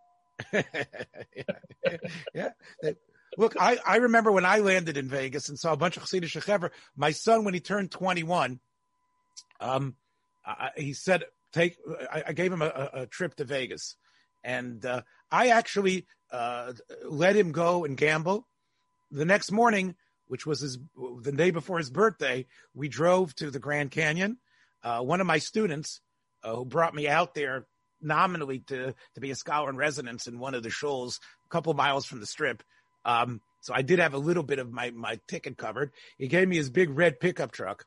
[0.53, 1.97] yeah.
[2.35, 2.49] yeah.
[2.83, 2.97] That-
[3.39, 6.37] Look, I, I remember when I landed in Vegas and saw a bunch of Chassidish
[6.37, 6.71] Shechever.
[6.97, 8.59] My son, when he turned 21,
[9.61, 9.95] um,
[10.45, 11.77] I, he said, take,
[12.13, 13.95] I, I gave him a, a trip to Vegas.
[14.43, 16.73] And uh, I actually uh,
[17.05, 18.47] let him go and gamble.
[19.11, 19.97] The next morning,
[20.29, 20.79] which was his
[21.23, 24.39] the day before his birthday, we drove to the Grand Canyon.
[24.83, 26.01] Uh, one of my students
[26.43, 27.67] uh, who brought me out there
[28.01, 31.75] nominally to to be a scholar in residence in one of the shuls a couple
[31.75, 32.63] miles from the strip.
[33.05, 35.93] Um, so I did have a little bit of my my ticket covered.
[36.17, 37.85] He gave me his big red pickup truck,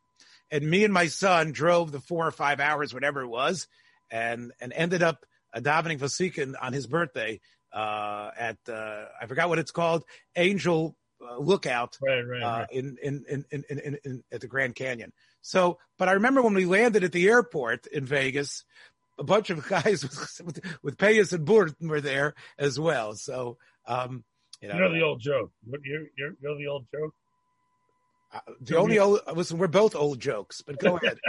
[0.52, 3.68] and me and my son drove the four or five hours, whatever it was,
[4.12, 5.26] and and ended up
[5.62, 7.40] davening Vasikin on his birthday
[7.74, 10.04] uh, at uh, I forgot what it's called,
[10.36, 12.72] Angel uh, Lookout Right, right, uh, right.
[12.72, 15.12] in, in, in, in, in, at the Grand Canyon.
[15.42, 18.64] So, but I remember when we landed at the airport in Vegas,
[19.18, 23.16] a bunch of guys with, with, with Payas and Burton were there as well.
[23.16, 24.24] So, um,
[24.62, 25.52] you know, You know the old joke.
[25.66, 27.14] What you you know the old joke?
[28.34, 31.20] uh, the only old, listen, we're both old jokes, but go ahead.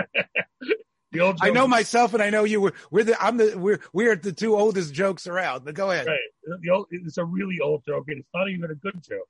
[1.15, 1.39] The old.
[1.41, 2.61] I know myself and I know you.
[2.61, 6.07] We're, we're the, I'm the, we're, we're the two oldest jokes around, but go ahead.
[6.07, 6.59] Right.
[6.61, 9.29] The old, it's a really old joke, and it's not even a good joke.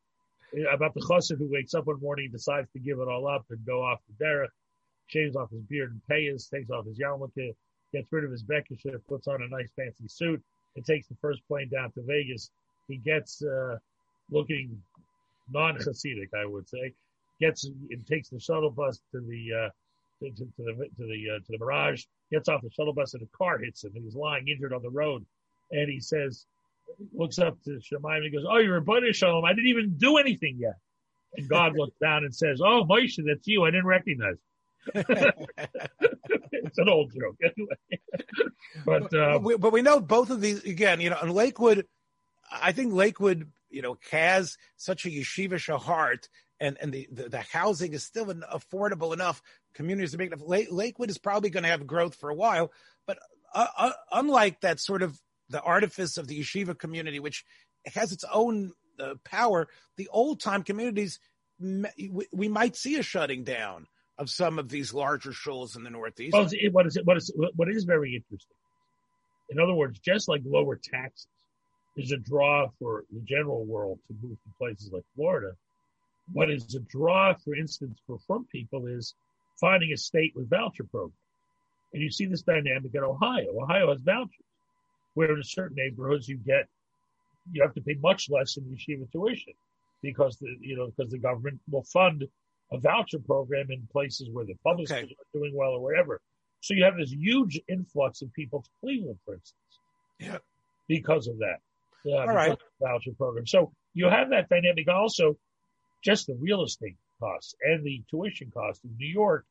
[0.72, 3.64] About the chassid who wakes up one morning, decides to give it all up and
[3.66, 4.48] go off the derech,
[5.08, 7.54] shaves off his beard and payas, takes off his yarmulke,
[7.92, 10.42] gets rid of his bekisha, puts on a nice fancy suit,
[10.76, 12.50] and takes the first plane down to Vegas.
[12.88, 13.78] He gets uh,
[14.30, 14.80] looking
[15.50, 16.94] non-Hasidic, I would say.
[17.40, 19.70] Gets and takes the shuttle bus to the uh,
[20.24, 22.04] to, to, to the to the uh, to the Mirage.
[22.30, 24.82] Gets off the shuttle bus and a car hits him, and he's lying injured on
[24.82, 25.24] the road.
[25.70, 26.46] And he says,
[27.12, 29.44] looks up to Shamayim and he goes, "Oh, you're a Bnei Shalom.
[29.44, 30.76] I didn't even do anything yet."
[31.36, 33.64] And God looks down and says, "Oh, Moshe, that's you.
[33.64, 34.36] I didn't recognize."
[34.94, 38.00] it's an old joke, anyway.
[38.84, 41.00] but uh, we, but we know both of these again.
[41.00, 41.86] You know, in Lakewood,
[42.50, 46.28] I think Lakewood, you know, has such a yeshivish heart,
[46.60, 49.42] and and the, the, the housing is still affordable enough.
[49.74, 50.40] Communities are enough.
[50.44, 52.72] Lake, Lakewood is probably going to have growth for a while,
[53.06, 53.18] but
[53.54, 55.18] uh, uh, unlike that sort of
[55.48, 57.44] the artifice of the yeshiva community, which
[57.94, 61.18] has its own uh, power, the old time communities,
[61.60, 63.86] we, we might see a shutting down
[64.18, 66.32] of some of these larger shuls in the Northeast.
[66.32, 67.04] Well, what is it?
[67.04, 68.56] What is what is very interesting?
[69.50, 71.26] In other words, just like lower taxes
[71.96, 75.52] is a draw for the general world to move to places like Florida,
[76.32, 79.14] what is a draw, for instance, for frum people is
[79.60, 81.14] finding a state with voucher programs.
[81.92, 83.62] And you see this dynamic in Ohio.
[83.62, 84.34] Ohio has vouchers,
[85.14, 86.68] where in certain neighborhoods you get
[87.52, 89.52] you have to pay much less in yeshiva tuition
[90.02, 92.24] because the you know because the government will fund
[92.72, 95.02] a voucher program in places where the public okay.
[95.02, 96.20] are doing well or wherever.
[96.60, 99.54] So you have this huge influx of people to Cleveland, for instance.
[100.18, 100.38] Yeah.
[100.88, 101.58] Because of that.
[102.04, 102.58] Yeah, All right.
[102.80, 103.46] Voucher program.
[103.46, 105.36] So you have that dynamic also,
[106.02, 109.46] just the real estate costs and the tuition costs in New York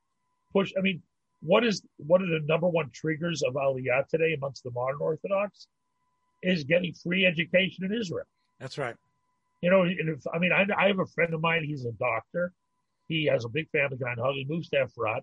[0.51, 0.71] push.
[0.77, 1.01] I mean,
[1.41, 5.67] what is what are the number one triggers of Aliyah today amongst the modern Orthodox?
[6.41, 8.25] Is getting free education in Israel.
[8.59, 8.95] That's right.
[9.61, 11.63] You know, if, I mean, I, I have a friend of mine.
[11.63, 12.51] He's a doctor,
[13.07, 14.33] he has a big family guy in.
[14.33, 15.21] He moves to Efrat,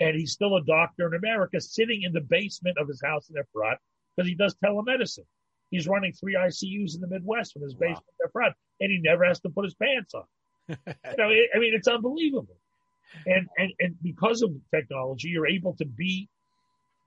[0.00, 3.36] and he's still a doctor in America, sitting in the basement of his house in
[3.36, 3.76] Efrat
[4.16, 5.24] because he does telemedicine.
[5.70, 7.80] He's running three ICUs in the Midwest from his wow.
[7.80, 10.24] basement in Efrat, and he never has to put his pants on.
[10.86, 12.56] you know, it, I mean, it's unbelievable.
[13.26, 16.28] And, and and because of technology, you're able to be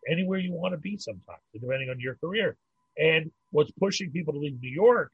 [0.09, 2.57] anywhere you want to be sometimes, depending on your career.
[2.97, 5.11] And what's pushing people to leave New York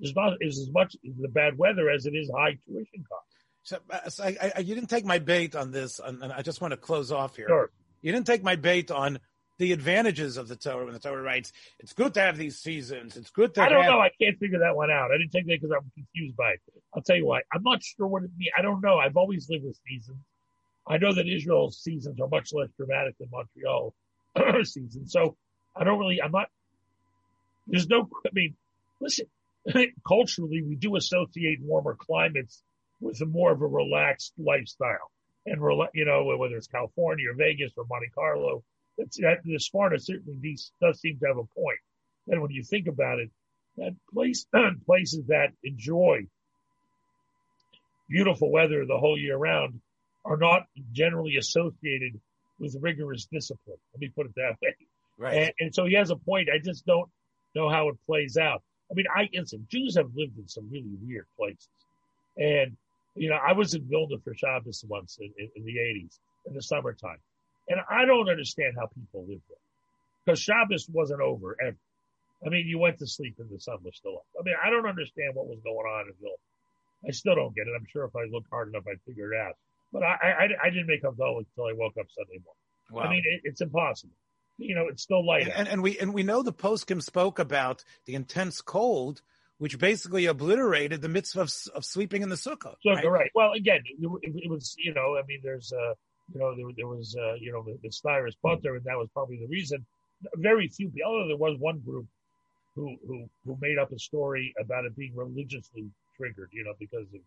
[0.00, 3.26] is not is as much the bad weather as it is high tuition costs.
[3.62, 6.42] So, uh, so I, I, you didn't take my bait on this, and, and, I
[6.42, 7.48] just want to close off here.
[7.48, 7.70] Sure.
[8.00, 9.18] You didn't take my bait on
[9.58, 13.16] the advantages of the Torah when the Torah writes it's good to have these seasons.
[13.16, 13.62] It's good to.
[13.62, 13.92] I don't have...
[13.92, 14.00] know.
[14.00, 15.10] I can't figure that one out.
[15.10, 16.60] I didn't take that because I'm confused by it.
[16.94, 17.40] I'll tell you why.
[17.52, 18.52] I'm not sure what it means.
[18.56, 18.98] I don't know.
[18.98, 20.18] I've always lived with seasons.
[20.86, 23.94] I know that Israel's seasons are much less dramatic than Montreal
[24.64, 25.12] seasons.
[25.12, 25.36] So
[25.74, 26.20] I don't really.
[26.22, 26.48] I'm not.
[27.66, 28.08] There's no.
[28.24, 28.56] I mean,
[29.00, 29.26] listen.
[30.06, 32.62] culturally, we do associate warmer climates
[33.00, 35.10] with a more of a relaxed lifestyle.
[35.44, 35.60] And,
[35.94, 38.64] you know, whether it's California or Vegas or Monte Carlo,
[38.98, 41.78] it's, that, the Sparta certainly does seem to have a point.
[42.28, 43.30] And when you think about it,
[43.76, 44.46] that place,
[44.86, 46.26] places that enjoy
[48.08, 49.80] beautiful weather the whole year round
[50.24, 52.20] are not generally associated
[52.58, 53.78] with rigorous discipline.
[53.94, 54.74] Let me put it that way.
[55.18, 55.36] Right.
[55.36, 56.48] And, and so he has a point.
[56.52, 57.08] I just don't
[57.54, 58.62] know how it plays out.
[58.90, 59.66] I mean, I listen.
[59.70, 61.68] Jews have lived in some really weird places,
[62.36, 62.76] and
[63.16, 66.54] you know, I was in Vilna for Shabbos once in, in, in the 80s in
[66.54, 67.18] the summertime.
[67.68, 69.58] And I don't understand how people live there
[70.24, 71.76] because Shabbos wasn't over ever.
[72.44, 74.26] I mean, you went to sleep and the sun was still up.
[74.38, 76.36] I mean, I don't understand what was going on in Vilna.
[77.08, 77.72] I still don't get it.
[77.76, 79.54] I'm sure if I looked hard enough, I'd figure it out.
[79.92, 82.62] But I, I, I didn't make up Havdalah until I woke up Sunday morning.
[82.90, 83.02] Wow.
[83.02, 84.12] I mean, it, it's impossible.
[84.58, 85.42] You know, it's still light.
[85.42, 89.22] And, and, and, we and we know the poskim spoke about the intense cold
[89.58, 92.74] which basically obliterated the mitzvah of, of sleeping in the sukkah.
[92.82, 93.10] So, right?
[93.10, 93.30] right.
[93.34, 95.94] Well, again, it, it, was, you know, I mean, there's, uh,
[96.32, 99.38] you know, there, there was, uh, you know, the, the Butter, and that was probably
[99.38, 99.84] the reason.
[100.36, 102.06] Very few people, although there was one group
[102.74, 107.06] who, who, who made up a story about it being religiously triggered, you know, because
[107.14, 107.20] of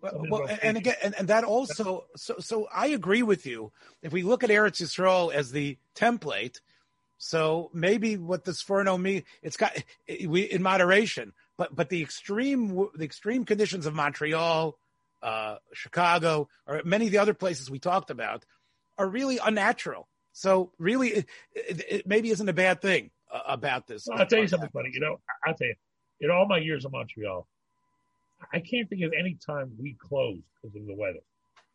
[0.00, 3.70] well, well and, again, and, and, that also, so so I agree with you.
[4.02, 6.58] If we look at Eretz Yisrael as the template,
[7.18, 9.76] so maybe what this Sforno me, it's got
[10.26, 14.76] we in moderation but but the extreme the extreme conditions of Montreal,
[15.22, 18.44] uh, Chicago, or many of the other places we talked about
[18.98, 20.08] are really unnatural.
[20.32, 24.06] So really, it, it, it maybe isn't a bad thing uh, about this.
[24.08, 24.90] Well, I'll tell you something funny.
[24.92, 25.74] You know, I'll tell you,
[26.20, 27.46] in all my years in Montreal,
[28.52, 31.20] I can't think of any time we closed because of the weather,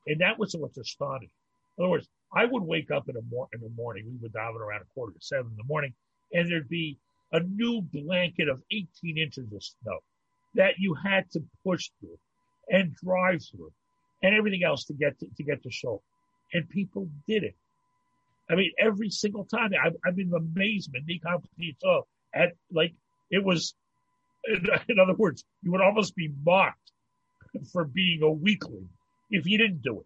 [0.06, 1.30] and that was what's astonishing.
[1.78, 4.06] In other words, I would wake up in the, mor- in the morning.
[4.08, 5.94] We would dive around a quarter to seven in the morning,
[6.34, 6.98] and there'd be
[7.32, 10.00] a new blanket of 18 inches of snow
[10.56, 12.18] that you had to push through
[12.70, 13.72] and drive through
[14.22, 16.04] and everything else to get to, to get to shul.
[16.54, 17.56] And people did it.
[18.50, 21.06] I mean, every single time I, I'm in amazement,
[21.82, 22.02] so uh,
[22.34, 22.94] at like
[23.30, 23.74] it was,
[24.46, 26.92] in other words, you would almost be mocked
[27.74, 28.90] for being a weakling
[29.30, 30.06] if you didn't do it,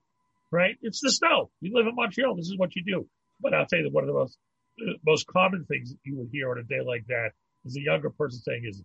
[0.52, 0.76] right?
[0.82, 1.52] It's the snow.
[1.62, 2.36] You live in Montreal.
[2.36, 3.08] This is what you do.
[3.40, 4.38] But I'll tell you that one of the most
[4.82, 7.32] uh, most common things you would hear on a day like that
[7.66, 8.82] is a younger person saying is,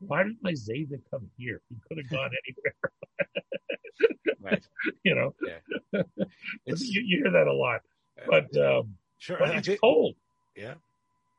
[0.00, 1.60] why didn't Isaiah come here?
[1.68, 4.34] He could have gone anywhere.
[4.40, 4.62] right.
[5.04, 6.02] You know, Yeah.
[6.66, 7.80] It's, you, you hear that a lot,
[8.28, 9.36] but, um, sure.
[9.38, 10.14] but it's think- cold.
[10.56, 10.74] yeah.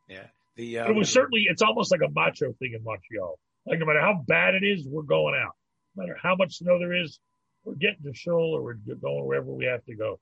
[0.07, 0.27] Yeah.
[0.55, 3.39] The, It was um, certainly, it's almost like a macho thing in Montreal.
[3.65, 5.55] Like no matter how bad it is, we're going out.
[5.95, 7.19] No matter how much snow there is,
[7.63, 10.19] we're getting to Shul or we're going wherever we have to go.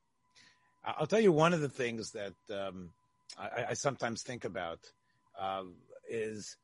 [0.86, 2.90] I'll tell you one of the things that um,
[3.38, 4.80] I, I sometimes think about
[5.40, 5.74] um,
[6.10, 6.58] is,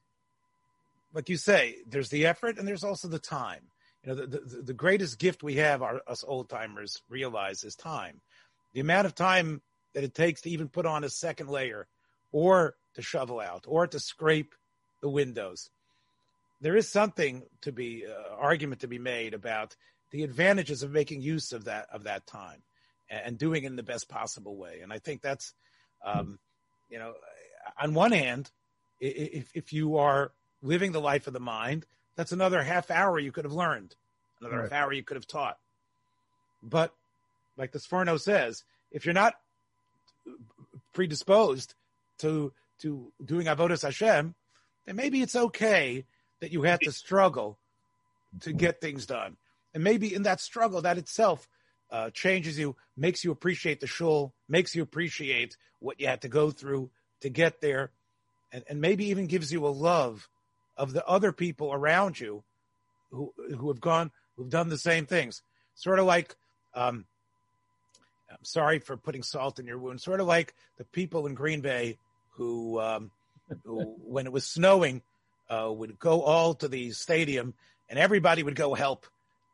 [1.16, 3.62] like you say, there's the effort and there's also the time.
[4.04, 7.76] You know, the, the, the greatest gift we have, our, us old timers realize, is
[7.76, 8.22] time.
[8.74, 9.62] The amount of time
[9.94, 11.88] that it takes to even put on a second layer,
[12.34, 14.54] or to shovel out, or to scrape
[15.02, 15.70] the windows.
[16.60, 19.76] There is something to be uh, argument to be made about
[20.12, 22.62] the advantages of making use of that of that time
[23.10, 24.82] and doing it in the best possible way.
[24.82, 25.54] And I think that's,
[26.04, 26.40] um,
[26.90, 27.14] you know,
[27.82, 28.52] on one hand,
[29.00, 30.32] if, if you are
[30.66, 31.86] living the life of the mind,
[32.16, 33.96] that's another half hour you could have learned,
[34.40, 34.72] another Right.
[34.72, 35.58] half hour you could have taught.
[36.64, 36.94] But
[37.58, 39.36] like the Sforno says, if you're not
[40.94, 41.76] predisposed
[42.20, 44.36] to to doing avodas Hashem,
[44.86, 46.06] then maybe it's okay
[46.42, 47.58] that you had to struggle
[48.42, 49.38] to get things done.
[49.74, 51.48] And maybe in that struggle, that itself
[51.90, 56.28] uh, changes you, makes you appreciate the shul, makes you appreciate what you had to
[56.28, 56.90] go through
[57.22, 57.92] to get there,
[58.52, 60.28] and, and maybe even gives you a love
[60.78, 62.44] of the other people around you
[63.12, 65.42] who who have gone, who've done the same things.
[65.76, 66.36] Sort of like,
[66.74, 67.06] um,
[68.30, 70.02] I'm sorry for putting salt in your wound.
[70.02, 71.98] Sort of like the people in Green Bay
[72.32, 73.12] who, um,
[73.64, 75.02] who when it was snowing,
[75.50, 77.54] uh, would go all to the stadium,
[77.90, 79.06] and everybody would go help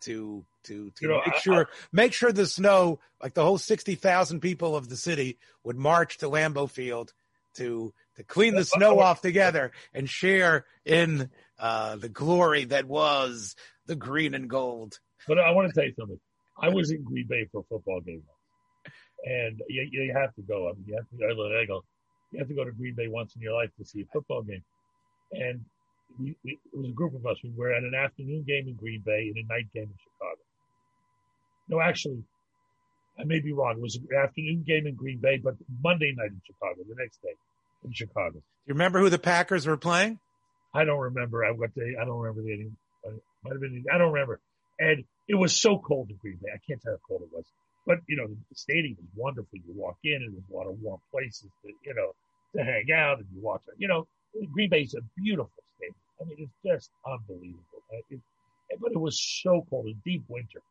[0.02, 3.58] to to to You know, make I- sure make sure the snow, like the whole
[3.58, 7.14] sixty thousand people of the city, would march to Lambeau Field
[7.56, 13.56] to to clean the snow off together and share in uh, the glory that was
[13.86, 15.00] the green and gold.
[15.28, 16.20] But I want to tell you something.
[16.62, 18.24] I was in Green Bay for a football game
[19.24, 20.70] and you, you have to go.
[20.70, 21.18] I mean, you have to
[21.68, 21.84] go.
[22.32, 24.42] You have to go to Green Bay once in your life to see a football
[24.42, 24.64] game.
[25.34, 25.62] And
[26.20, 27.38] we, we, it was a group of us.
[27.44, 30.42] We were at an afternoon game in Green Bay and a night game in Chicago.
[31.68, 32.24] No, actually,
[33.20, 33.76] I may be wrong.
[33.78, 37.22] It was an afternoon game in Green Bay, but Monday night in Chicago, the next
[37.22, 37.36] day
[37.84, 38.32] in Chicago.
[38.32, 40.20] Do you remember who the Packers were playing?
[40.74, 41.44] I don't remember.
[41.44, 41.96] I what they.
[42.00, 42.70] I don't remember the.
[43.44, 43.84] Might have been.
[43.92, 44.40] I don't remember.
[44.80, 46.50] And it was so cold in Green Bay.
[46.54, 47.46] I can't tell how cold it was.
[47.86, 49.50] But you know, the stadium was wonderful.
[49.54, 52.14] You walk in, and there's a lot of warm places to you know
[52.56, 53.62] to hang out, and you watch.
[53.78, 54.08] You know,
[54.54, 55.96] Green Bay's a beautiful stadium.
[56.22, 57.64] I mean, it's just unbelievable.
[58.10, 58.20] It,
[58.80, 59.88] but it was so cold.
[59.88, 60.62] a deep winter.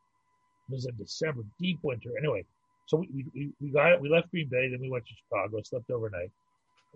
[0.68, 2.10] It was in December, deep winter.
[2.16, 2.44] Anyway,
[2.86, 5.90] so we we we got we left Green Bay, then we went to Chicago, slept
[5.90, 6.30] overnight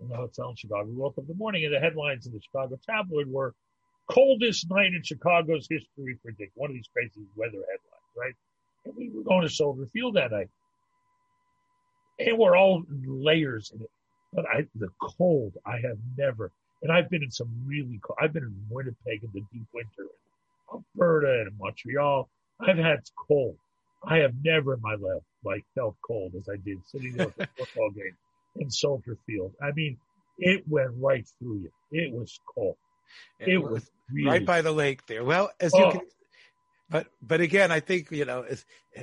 [0.01, 0.87] in the hotel in Chicago.
[0.87, 3.53] We woke up the morning, and the headlines in the Chicago tabloid were
[4.09, 6.51] coldest night in Chicago's history predict.
[6.55, 8.33] One of these crazy weather headlines, right?
[8.85, 10.49] And we were going to Soldier Field that night.
[12.19, 13.89] And we're all layers in it.
[14.33, 16.51] But I, the cold, I have never,
[16.83, 19.89] and I've been in some really cold, I've been in Winnipeg in the deep winter,
[19.99, 22.29] in Alberta and Montreal.
[22.59, 23.57] I've had cold.
[24.03, 27.37] I have never in my life like felt cold as I did sitting there at
[27.37, 28.15] the football game
[28.55, 29.53] in Soldier Field.
[29.61, 29.97] I mean,
[30.37, 31.71] it went right through you.
[31.91, 32.77] It was cold.
[33.39, 35.23] It was really right by the lake there.
[35.23, 35.91] Well, as you Oh.
[35.91, 36.01] can,
[36.89, 38.65] but but again, I think you know, as,
[38.97, 39.01] uh,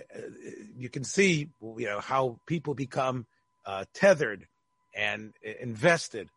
[0.75, 3.27] you can see, you know, how people become
[3.65, 4.47] uh, tethered
[4.95, 6.31] and invested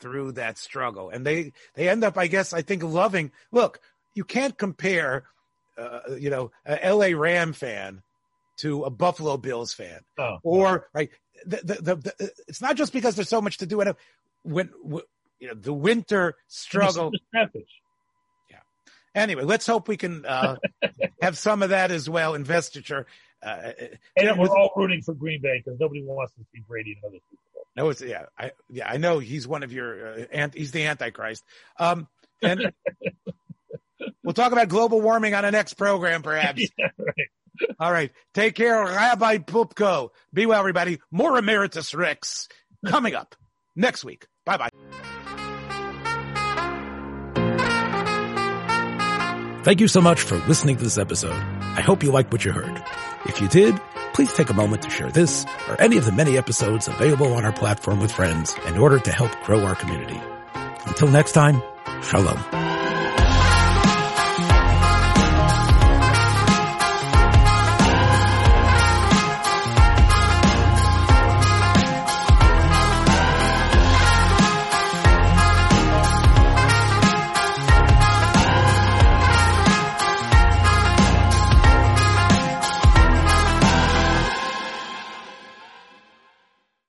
[0.00, 3.32] through that struggle, and they they end up, I guess, I think, loving.
[3.52, 3.80] Look,
[4.14, 5.24] you can't compare,
[5.78, 7.14] uh, you know, a L.A.
[7.14, 8.02] Ram fan
[8.58, 11.10] to a Buffalo Bills fan Oh, or right
[11.46, 13.94] the, the, the, the, it's not just because there's so much to do and
[14.42, 15.02] when, when
[15.38, 17.68] you know the winter struggle snappish.
[19.14, 20.56] anyway let's hope we can uh,
[21.20, 23.06] have some of that as well investiture
[23.42, 26.62] uh, And Yeah, we're with- all rooting for Green Bay because nobody wants to see
[26.68, 27.66] Brady another Super Bowl.
[27.76, 30.84] no it's yeah i yeah i know he's one of your uh, ant, he's the
[30.86, 31.42] antichrist
[31.78, 32.06] um
[32.42, 32.72] and
[34.22, 37.28] we'll talk about global warming on a next program perhaps yeah, right.
[37.78, 42.48] All right take care rabbi Poupko be well everybody more emeritus rex
[42.86, 43.34] coming up
[43.76, 44.70] next week bye bye
[49.62, 51.34] Thank you so much for listening to this episode.
[51.34, 52.82] I hope you liked what you heard.
[53.26, 53.78] If you did,
[54.14, 57.44] please take a moment to share this or any of the many episodes available on
[57.44, 60.18] our platform with friends in order to help grow our community.
[60.86, 61.62] Until next time,
[62.02, 62.79] shalom.